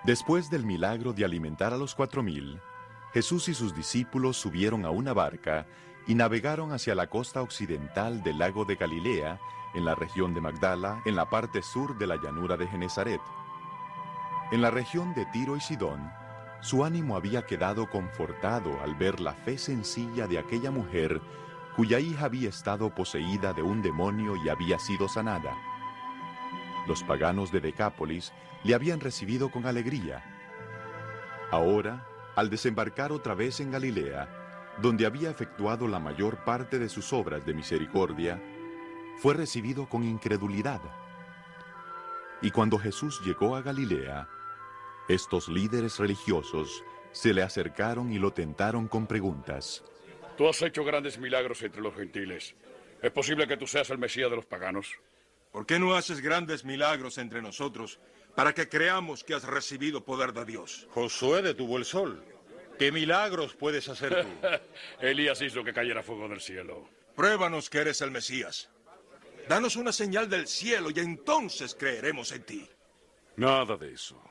Después 0.04 0.50
del 0.50 0.66
milagro 0.66 1.14
de 1.14 1.26
alimentar 1.26 1.74
a 1.74 1.78
los 1.78 1.96
cuatro 1.96 2.22
mil, 2.22 2.62
Jesús 3.16 3.48
y 3.48 3.54
sus 3.54 3.74
discípulos 3.74 4.36
subieron 4.36 4.84
a 4.84 4.90
una 4.90 5.14
barca 5.14 5.66
y 6.06 6.16
navegaron 6.16 6.74
hacia 6.74 6.96
la 6.96 7.08
costa 7.08 7.42
occidental 7.42 8.22
del 8.24 8.40
lago 8.40 8.66
de 8.66 8.76
Galilea, 8.76 9.40
en 9.74 9.86
la 9.86 9.96
región 9.96 10.34
de 10.34 10.42
Magdala, 10.42 11.02
en 11.06 11.16
la 11.16 11.30
parte 11.30 11.62
sur 11.62 11.98
de 11.98 12.08
la 12.08 12.18
llanura 12.18 12.58
de 12.58 12.68
Genezaret. 12.68 13.22
En 14.52 14.62
la 14.62 14.70
región 14.70 15.14
de 15.14 15.26
Tiro 15.28 15.56
y 15.56 15.62
Sidón, 15.62 16.12
su 16.60 16.84
ánimo 16.84 17.16
había 17.16 17.46
quedado 17.46 17.90
confortado 17.90 18.82
al 18.82 18.96
ver 18.96 19.22
la 19.22 19.34
fe 19.34 19.58
sencilla 19.58 20.28
de 20.28 20.38
aquella 20.38 20.70
mujer 20.70 21.22
cuya 21.78 22.02
hija 22.02 22.26
había 22.26 22.50
estado 22.50 22.94
poseída 22.94 23.54
de 23.54 23.62
un 23.62 23.82
demonio 23.82 24.36
y 24.36 24.50
había 24.50 24.78
sido 24.78 25.08
sanada. 25.08 25.56
Los 26.86 27.02
paganos 27.02 27.50
de 27.54 27.62
Decápolis 27.62 28.34
le 28.66 28.76
habían 28.76 29.00
recibido 29.00 29.52
con 29.52 29.66
alegría. 29.66 30.22
Ahora, 31.50 32.06
al 32.36 32.50
desembarcar 32.50 33.12
otra 33.12 33.34
vez 33.34 33.60
en 33.60 33.72
Galilea, 33.72 34.76
donde 34.82 35.06
había 35.06 35.30
efectuado 35.30 35.88
la 35.88 36.00
mayor 36.00 36.44
parte 36.44 36.80
de 36.80 36.90
sus 36.90 37.14
obras 37.14 37.46
de 37.46 37.54
misericordia, 37.54 38.42
fue 39.18 39.34
recibido 39.34 39.88
con 39.88 40.04
incredulidad. 40.04 40.82
Y 42.42 42.52
cuando 42.52 42.78
Jesús 42.78 43.22
llegó 43.26 43.56
a 43.56 43.62
Galilea, 43.62 44.28
estos 45.08 45.48
líderes 45.48 45.98
religiosos 46.00 46.84
se 47.12 47.34
le 47.34 47.42
acercaron 47.42 48.12
y 48.12 48.20
lo 48.20 48.32
tentaron 48.32 48.88
con 48.88 49.08
preguntas. 49.08 49.84
Tú 50.38 50.50
has 50.50 50.62
hecho 50.62 50.84
grandes 50.84 51.18
milagros 51.18 51.62
entre 51.64 51.82
los 51.82 51.96
gentiles. 51.96 52.56
¿Es 53.02 53.12
posible 53.12 53.48
que 53.48 53.56
tú 53.56 53.66
seas 53.68 53.90
el 53.90 53.98
Mesías 53.98 54.30
de 54.30 54.36
los 54.36 54.46
paganos? 54.46 54.92
¿Por 55.54 55.66
qué 55.66 55.80
no 55.80 55.94
haces 55.94 56.20
grandes 56.20 56.66
milagros 56.66 57.18
entre 57.18 57.42
nosotros 57.42 58.00
para 58.36 58.54
que 58.54 58.68
creamos 58.68 59.24
que 59.24 59.34
has 59.34 59.44
recibido 59.44 60.04
poder 60.04 60.34
de 60.34 60.46
Dios? 60.46 60.88
Josué 60.92 61.42
detuvo 61.42 61.78
el 61.78 61.86
sol. 61.86 62.24
¿Qué 62.78 62.92
milagros 62.92 63.56
puedes 63.56 63.88
hacer 63.88 64.24
tú? 64.24 64.48
Elías 65.00 65.42
hizo 65.42 65.64
que 65.64 65.74
cayera 65.74 66.04
fuego 66.04 66.28
del 66.28 66.42
cielo. 66.42 66.90
Pruébanos 67.16 67.70
que 67.70 67.80
eres 67.80 68.02
el 68.02 68.12
Mesías. 68.12 68.70
Danos 69.48 69.76
una 69.76 69.94
señal 69.94 70.30
del 70.30 70.48
cielo 70.48 70.90
y 70.94 71.00
entonces 71.00 71.76
creeremos 71.76 72.32
en 72.32 72.44
ti. 72.44 72.70
Nada 73.38 73.78
de 73.78 73.94
eso. 73.94 74.22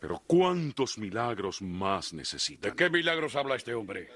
Pero 0.00 0.22
¿cuántos 0.26 0.98
milagros 0.98 1.60
más 1.60 2.12
necesitan? 2.12 2.70
¿De 2.70 2.76
qué 2.76 2.88
milagros 2.88 3.34
habla 3.34 3.56
este 3.56 3.74
hombre? 3.74 4.08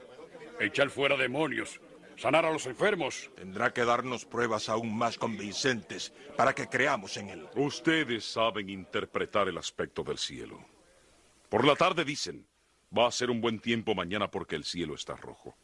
Echar 0.59 0.91
fuera 0.91 1.17
demonios, 1.17 1.81
sanar 2.21 2.45
a 2.45 2.53
los 2.53 2.67
enfermos. 2.67 3.31
Tendrá 3.35 3.73
que 3.73 3.85
darnos 3.85 4.27
pruebas 4.27 4.69
aún 4.69 4.95
más 4.97 5.17
convincentes 5.17 6.13
para 6.37 6.55
que 6.55 6.69
creamos 6.69 7.17
en 7.17 7.31
él. 7.31 7.49
Ustedes 7.57 8.25
saben 8.27 8.69
interpretar 8.69 9.49
el 9.49 9.57
aspecto 9.57 10.05
del 10.05 10.19
cielo. 10.19 10.63
Por 11.49 11.67
la 11.67 11.75
tarde 11.77 12.05
dicen, 12.05 12.47
va 12.97 13.09
a 13.09 13.11
ser 13.11 13.31
un 13.31 13.41
buen 13.41 13.59
tiempo 13.59 13.95
mañana 13.95 14.31
porque 14.31 14.55
el 14.55 14.65
cielo 14.65 14.95
está 14.95 15.17
rojo. 15.17 15.57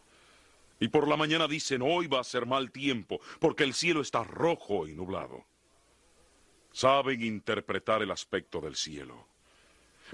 Y 0.80 0.88
por 0.88 1.08
la 1.08 1.16
mañana 1.16 1.46
dicen, 1.46 1.82
hoy 1.82 2.06
va 2.06 2.20
a 2.20 2.24
ser 2.24 2.46
mal 2.46 2.70
tiempo 2.70 3.20
porque 3.38 3.64
el 3.64 3.74
cielo 3.74 4.00
está 4.00 4.24
rojo 4.24 4.86
y 4.88 4.94
nublado. 4.94 5.44
Saben 6.72 7.22
interpretar 7.22 8.02
el 8.02 8.10
aspecto 8.10 8.60
del 8.60 8.76
cielo, 8.76 9.28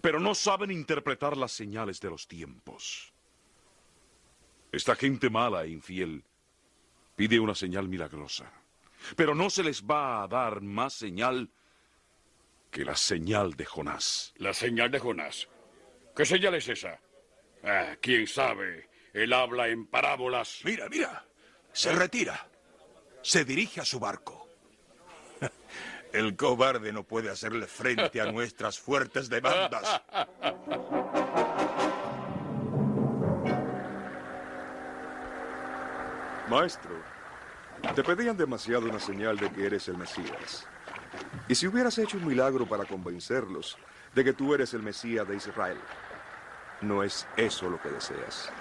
pero 0.01 0.19
no 0.21 0.35
saben 0.35 0.71
interpretar 0.71 1.37
las 1.37 1.53
señales 1.53 2.01
de 2.01 2.11
los 2.11 2.27
tiempos. 2.27 3.13
Esta 4.71 4.95
gente 4.95 5.29
mala 5.29 5.65
e 5.65 5.71
infiel 5.71 6.25
pide 7.17 7.39
una 7.41 7.55
señal 7.55 7.89
milagrosa, 7.89 8.51
pero 9.17 9.35
no 9.35 9.51
se 9.51 9.63
les 9.63 9.83
va 9.83 10.23
a 10.23 10.29
dar 10.29 10.61
más 10.61 10.95
señal 10.95 11.51
que 12.71 12.85
la 12.85 12.97
señal 12.97 13.55
de 13.55 13.67
Jonás. 13.67 14.33
La 14.37 14.55
señal 14.55 14.91
de 14.91 14.99
Jonás. 14.99 15.49
¿Qué 16.17 16.25
señal 16.25 16.55
es 16.55 16.69
esa? 16.69 16.99
Ah, 17.63 17.97
quién 18.01 18.27
sabe. 18.27 18.89
Él 19.13 19.33
habla 19.33 19.69
en 19.69 19.87
parábolas. 19.87 20.61
Mira, 20.65 20.89
mira. 20.89 21.25
Se 21.73 21.93
retira. 21.93 22.49
Se 23.23 23.45
dirige 23.45 23.81
a 23.81 23.85
su 23.85 24.01
barco. 24.01 24.49
El 26.13 26.37
cobarde 26.37 26.93
no 26.93 27.05
puede 27.05 27.31
hacerle 27.31 27.67
frente 27.67 28.21
a 28.21 28.31
nuestras 28.31 28.79
fuertes 28.79 29.29
demandas. 29.29 30.03
Maestro, 36.53 36.91
te 37.95 38.05
pedían 38.05 38.37
demasiado 38.37 38.87
una 38.87 39.01
señal 39.01 39.39
de 39.39 39.51
que 39.51 39.65
eres 39.65 39.89
el 39.89 39.97
Mesías. 39.97 40.67
Y 41.49 41.55
si 41.55 41.67
hubieras 41.67 41.97
hecho 41.97 42.19
un 42.19 42.27
milagro 42.27 42.67
para 42.67 42.85
convencerlos 42.85 43.79
de 44.15 44.23
que 44.23 44.35
tú 44.35 44.53
eres 44.53 44.75
el 44.75 44.83
Mesías 44.83 45.27
de 45.27 45.37
Israel, 45.37 45.79
no 46.83 47.03
es 47.03 47.27
eso 47.39 47.71
lo 47.71 47.81
que 47.81 47.89
deseas. 47.89 48.53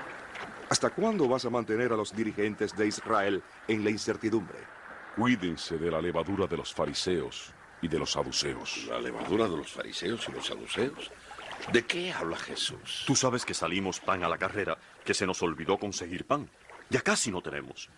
¿Hasta 0.69 0.89
cuándo 0.89 1.27
vas 1.27 1.43
a 1.43 1.49
mantener 1.49 1.91
a 1.91 1.97
los 1.97 2.15
dirigentes 2.15 2.77
de 2.77 2.87
Israel 2.87 3.43
en 3.67 3.83
la 3.83 3.89
incertidumbre? 3.89 4.59
Cuídense 5.17 5.77
de 5.77 5.91
la 5.91 6.01
levadura 6.01 6.47
de 6.47 6.55
los 6.55 6.73
fariseos 6.73 7.51
y 7.81 7.89
de 7.89 7.99
los 7.99 8.13
saduceos. 8.13 8.85
¿La 8.87 9.01
levadura 9.01 9.49
de 9.49 9.57
los 9.57 9.69
fariseos 9.69 10.25
y 10.29 10.31
los 10.31 10.45
saduceos? 10.45 11.11
¿De 11.73 11.85
qué 11.85 12.13
habla 12.13 12.37
Jesús? 12.37 13.03
Tú 13.05 13.17
sabes 13.17 13.43
que 13.43 13.53
salimos 13.53 13.99
pan 13.99 14.23
a 14.23 14.29
la 14.29 14.37
carrera, 14.37 14.77
que 15.03 15.13
se 15.13 15.27
nos 15.27 15.41
olvidó 15.43 15.77
conseguir 15.77 16.25
pan. 16.25 16.49
Ya 16.91 16.99
casi 16.99 17.31
no 17.31 17.41
tenemos. 17.41 17.89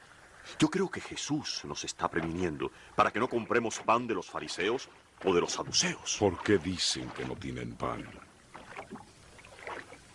Yo 0.60 0.70
creo 0.70 0.88
que 0.88 1.02
Jesús 1.02 1.62
nos 1.64 1.84
está 1.84 2.08
previniendo 2.08 2.72
para 2.96 3.10
que 3.10 3.20
no 3.20 3.28
compremos 3.28 3.80
pan 3.80 4.06
de 4.06 4.14
los 4.14 4.30
fariseos 4.30 4.88
o 5.26 5.34
de 5.34 5.42
los 5.42 5.54
saduceos. 5.54 6.18
¿Por 6.20 6.44
qué 6.44 6.60
dicen 6.60 7.10
que 7.10 7.26
no 7.26 7.36
tienen 7.36 7.76
pan? 7.76 8.08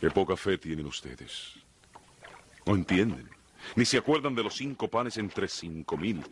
Qué 0.01 0.11
poca 0.13 0.37
fe 0.37 0.59
tienen 0.59 0.87
ustedes. 0.87 1.55
No 2.65 2.77
entienden. 2.77 3.29
Ni 3.75 3.85
se 3.85 3.99
acuerdan 3.99 4.37
de 4.37 4.45
los 4.45 4.55
cinco 4.55 4.87
panes 4.87 5.17
entre 5.19 5.49
cinco 5.49 5.97
mil. 5.97 6.25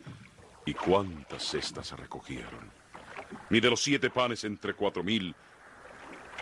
¿Y 0.65 0.73
cuántas 0.73 1.43
cestas 1.43 1.91
recogieron? 1.99 2.71
Ni 3.49 3.59
de 3.59 3.69
los 3.69 3.81
siete 3.81 4.09
panes 4.09 4.45
entre 4.45 4.73
cuatro 4.73 5.03
mil. 5.03 5.35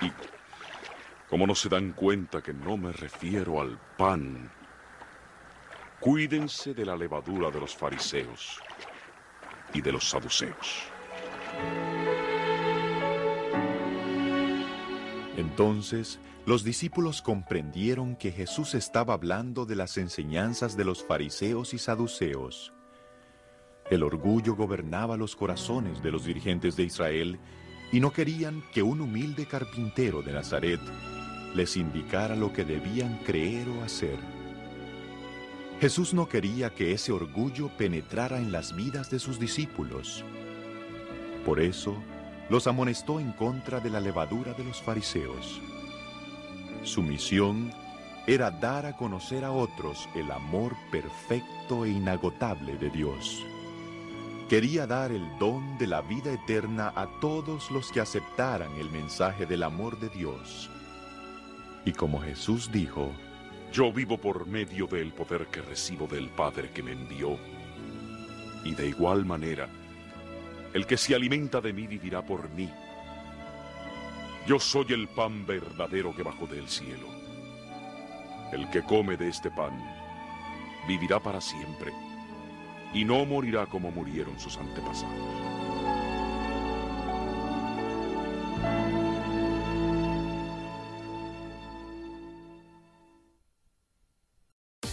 Y 0.01 0.11
como 1.27 1.47
no 1.47 1.55
se 1.55 1.67
dan 1.67 1.93
cuenta 1.93 2.43
que 2.43 2.53
no 2.53 2.77
me 2.77 2.91
refiero 2.91 3.59
al 3.59 3.79
pan, 3.97 4.51
cuídense 6.05 6.75
de 6.75 6.85
la 6.85 6.95
levadura 6.95 7.49
de 7.49 7.59
los 7.59 7.75
fariseos 7.75 8.59
y 9.73 9.81
de 9.81 9.91
los 9.91 10.07
saduceos. 10.07 10.83
Entonces 15.35 16.19
los 16.45 16.63
discípulos 16.63 17.23
comprendieron 17.23 18.15
que 18.15 18.31
Jesús 18.31 18.75
estaba 18.75 19.15
hablando 19.15 19.65
de 19.65 19.75
las 19.75 19.97
enseñanzas 19.97 20.77
de 20.77 20.85
los 20.85 21.03
fariseos 21.03 21.73
y 21.73 21.79
saduceos. 21.79 22.71
El 23.89 24.03
orgullo 24.03 24.55
gobernaba 24.55 25.17
los 25.17 25.35
corazones 25.35 26.03
de 26.03 26.11
los 26.11 26.23
dirigentes 26.23 26.75
de 26.75 26.83
Israel 26.83 27.39
y 27.91 27.99
no 27.99 28.13
querían 28.13 28.61
que 28.75 28.83
un 28.83 29.01
humilde 29.01 29.47
carpintero 29.47 30.21
de 30.21 30.33
Nazaret 30.33 30.81
les 31.55 31.75
indicara 31.75 32.35
lo 32.35 32.53
que 32.53 32.63
debían 32.63 33.17
creer 33.23 33.67
o 33.69 33.83
hacer. 33.83 34.34
Jesús 35.85 36.15
no 36.15 36.27
quería 36.27 36.73
que 36.73 36.93
ese 36.93 37.11
orgullo 37.11 37.69
penetrara 37.77 38.39
en 38.39 38.51
las 38.51 38.75
vidas 38.75 39.11
de 39.11 39.19
sus 39.19 39.39
discípulos. 39.39 40.25
Por 41.45 41.59
eso, 41.59 41.95
los 42.49 42.65
amonestó 42.65 43.19
en 43.19 43.31
contra 43.33 43.79
de 43.79 43.91
la 43.91 43.99
levadura 43.99 44.53
de 44.53 44.63
los 44.63 44.81
fariseos. 44.81 45.61
Su 46.81 47.03
misión 47.03 47.71
era 48.25 48.49
dar 48.49 48.87
a 48.87 48.97
conocer 48.97 49.45
a 49.45 49.51
otros 49.51 50.09
el 50.15 50.31
amor 50.31 50.75
perfecto 50.91 51.85
e 51.85 51.89
inagotable 51.89 52.79
de 52.79 52.89
Dios. 52.89 53.45
Quería 54.49 54.87
dar 54.87 55.11
el 55.11 55.37
don 55.37 55.77
de 55.77 55.85
la 55.85 56.01
vida 56.01 56.33
eterna 56.33 56.93
a 56.95 57.07
todos 57.21 57.69
los 57.69 57.91
que 57.91 58.01
aceptaran 58.01 58.71
el 58.79 58.89
mensaje 58.89 59.45
del 59.45 59.61
amor 59.61 59.99
de 59.99 60.09
Dios. 60.09 60.67
Y 61.85 61.91
como 61.91 62.21
Jesús 62.21 62.71
dijo, 62.71 63.11
Yo 63.75 63.91
vivo 63.91 64.17
por 64.17 64.47
medio 64.47 64.87
del 64.87 65.11
poder 65.11 65.47
que 65.47 65.61
recibo 65.61 66.07
del 66.07 66.29
Padre 66.29 66.71
que 66.71 66.81
me 66.81 66.93
envió. 66.93 67.37
Y 68.63 68.73
de 68.73 68.87
igual 68.87 69.25
manera, 69.25 69.67
el 70.73 70.87
que 70.87 70.95
se 70.95 71.13
alimenta 71.13 71.59
de 71.59 71.73
mí 71.73 71.85
vivirá 71.85 72.21
por 72.21 72.49
mí. 72.51 72.69
Yo 74.47 74.61
soy 74.61 74.85
el 74.93 75.09
pan 75.09 75.45
verdadero 75.45 76.15
que 76.15 76.23
bajó 76.23 76.47
del 76.47 76.69
cielo. 76.69 77.05
El 78.53 78.69
que 78.69 78.81
come 78.81 79.17
de 79.17 79.27
este 79.27 79.51
pan 79.51 79.77
vivirá 80.87 81.19
para 81.19 81.41
siempre 81.41 81.91
y 82.93 83.03
no 83.03 83.25
morirá 83.25 83.65
como 83.65 83.91
murieron 83.91 84.39
sus 84.39 84.55
antepasados. 84.55 85.54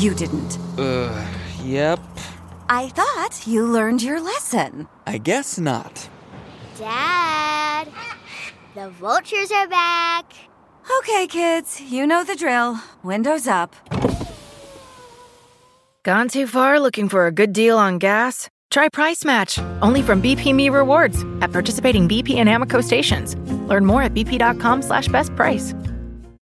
You 0.00 0.14
didn't. 0.14 0.56
Uh, 0.78 1.26
yep. 1.62 2.00
I 2.70 2.88
thought 2.88 3.46
you 3.46 3.66
learned 3.66 4.02
your 4.02 4.18
lesson. 4.18 4.88
I 5.06 5.18
guess 5.18 5.58
not. 5.58 6.08
Dad, 6.78 7.86
the 8.74 8.88
vultures 8.88 9.52
are 9.52 9.68
back. 9.68 10.32
Okay, 11.00 11.26
kids, 11.26 11.82
you 11.82 12.06
know 12.06 12.24
the 12.24 12.34
drill. 12.34 12.78
Windows 13.02 13.46
up. 13.46 13.76
Gone 16.02 16.28
too 16.28 16.46
far 16.46 16.80
looking 16.80 17.10
for 17.10 17.26
a 17.26 17.32
good 17.32 17.52
deal 17.52 17.76
on 17.76 17.98
gas? 17.98 18.48
Try 18.70 18.88
Price 18.88 19.22
Match, 19.22 19.58
only 19.82 20.00
from 20.00 20.22
BP 20.22 20.54
Me 20.54 20.70
Rewards 20.70 21.26
at 21.42 21.52
participating 21.52 22.08
BP 22.08 22.36
and 22.36 22.48
Amoco 22.48 22.82
stations. 22.82 23.36
Learn 23.68 23.84
more 23.84 24.02
at 24.02 24.14
bp.com 24.14 24.80
slash 24.80 25.08
best 25.08 25.36
price. 25.36 25.74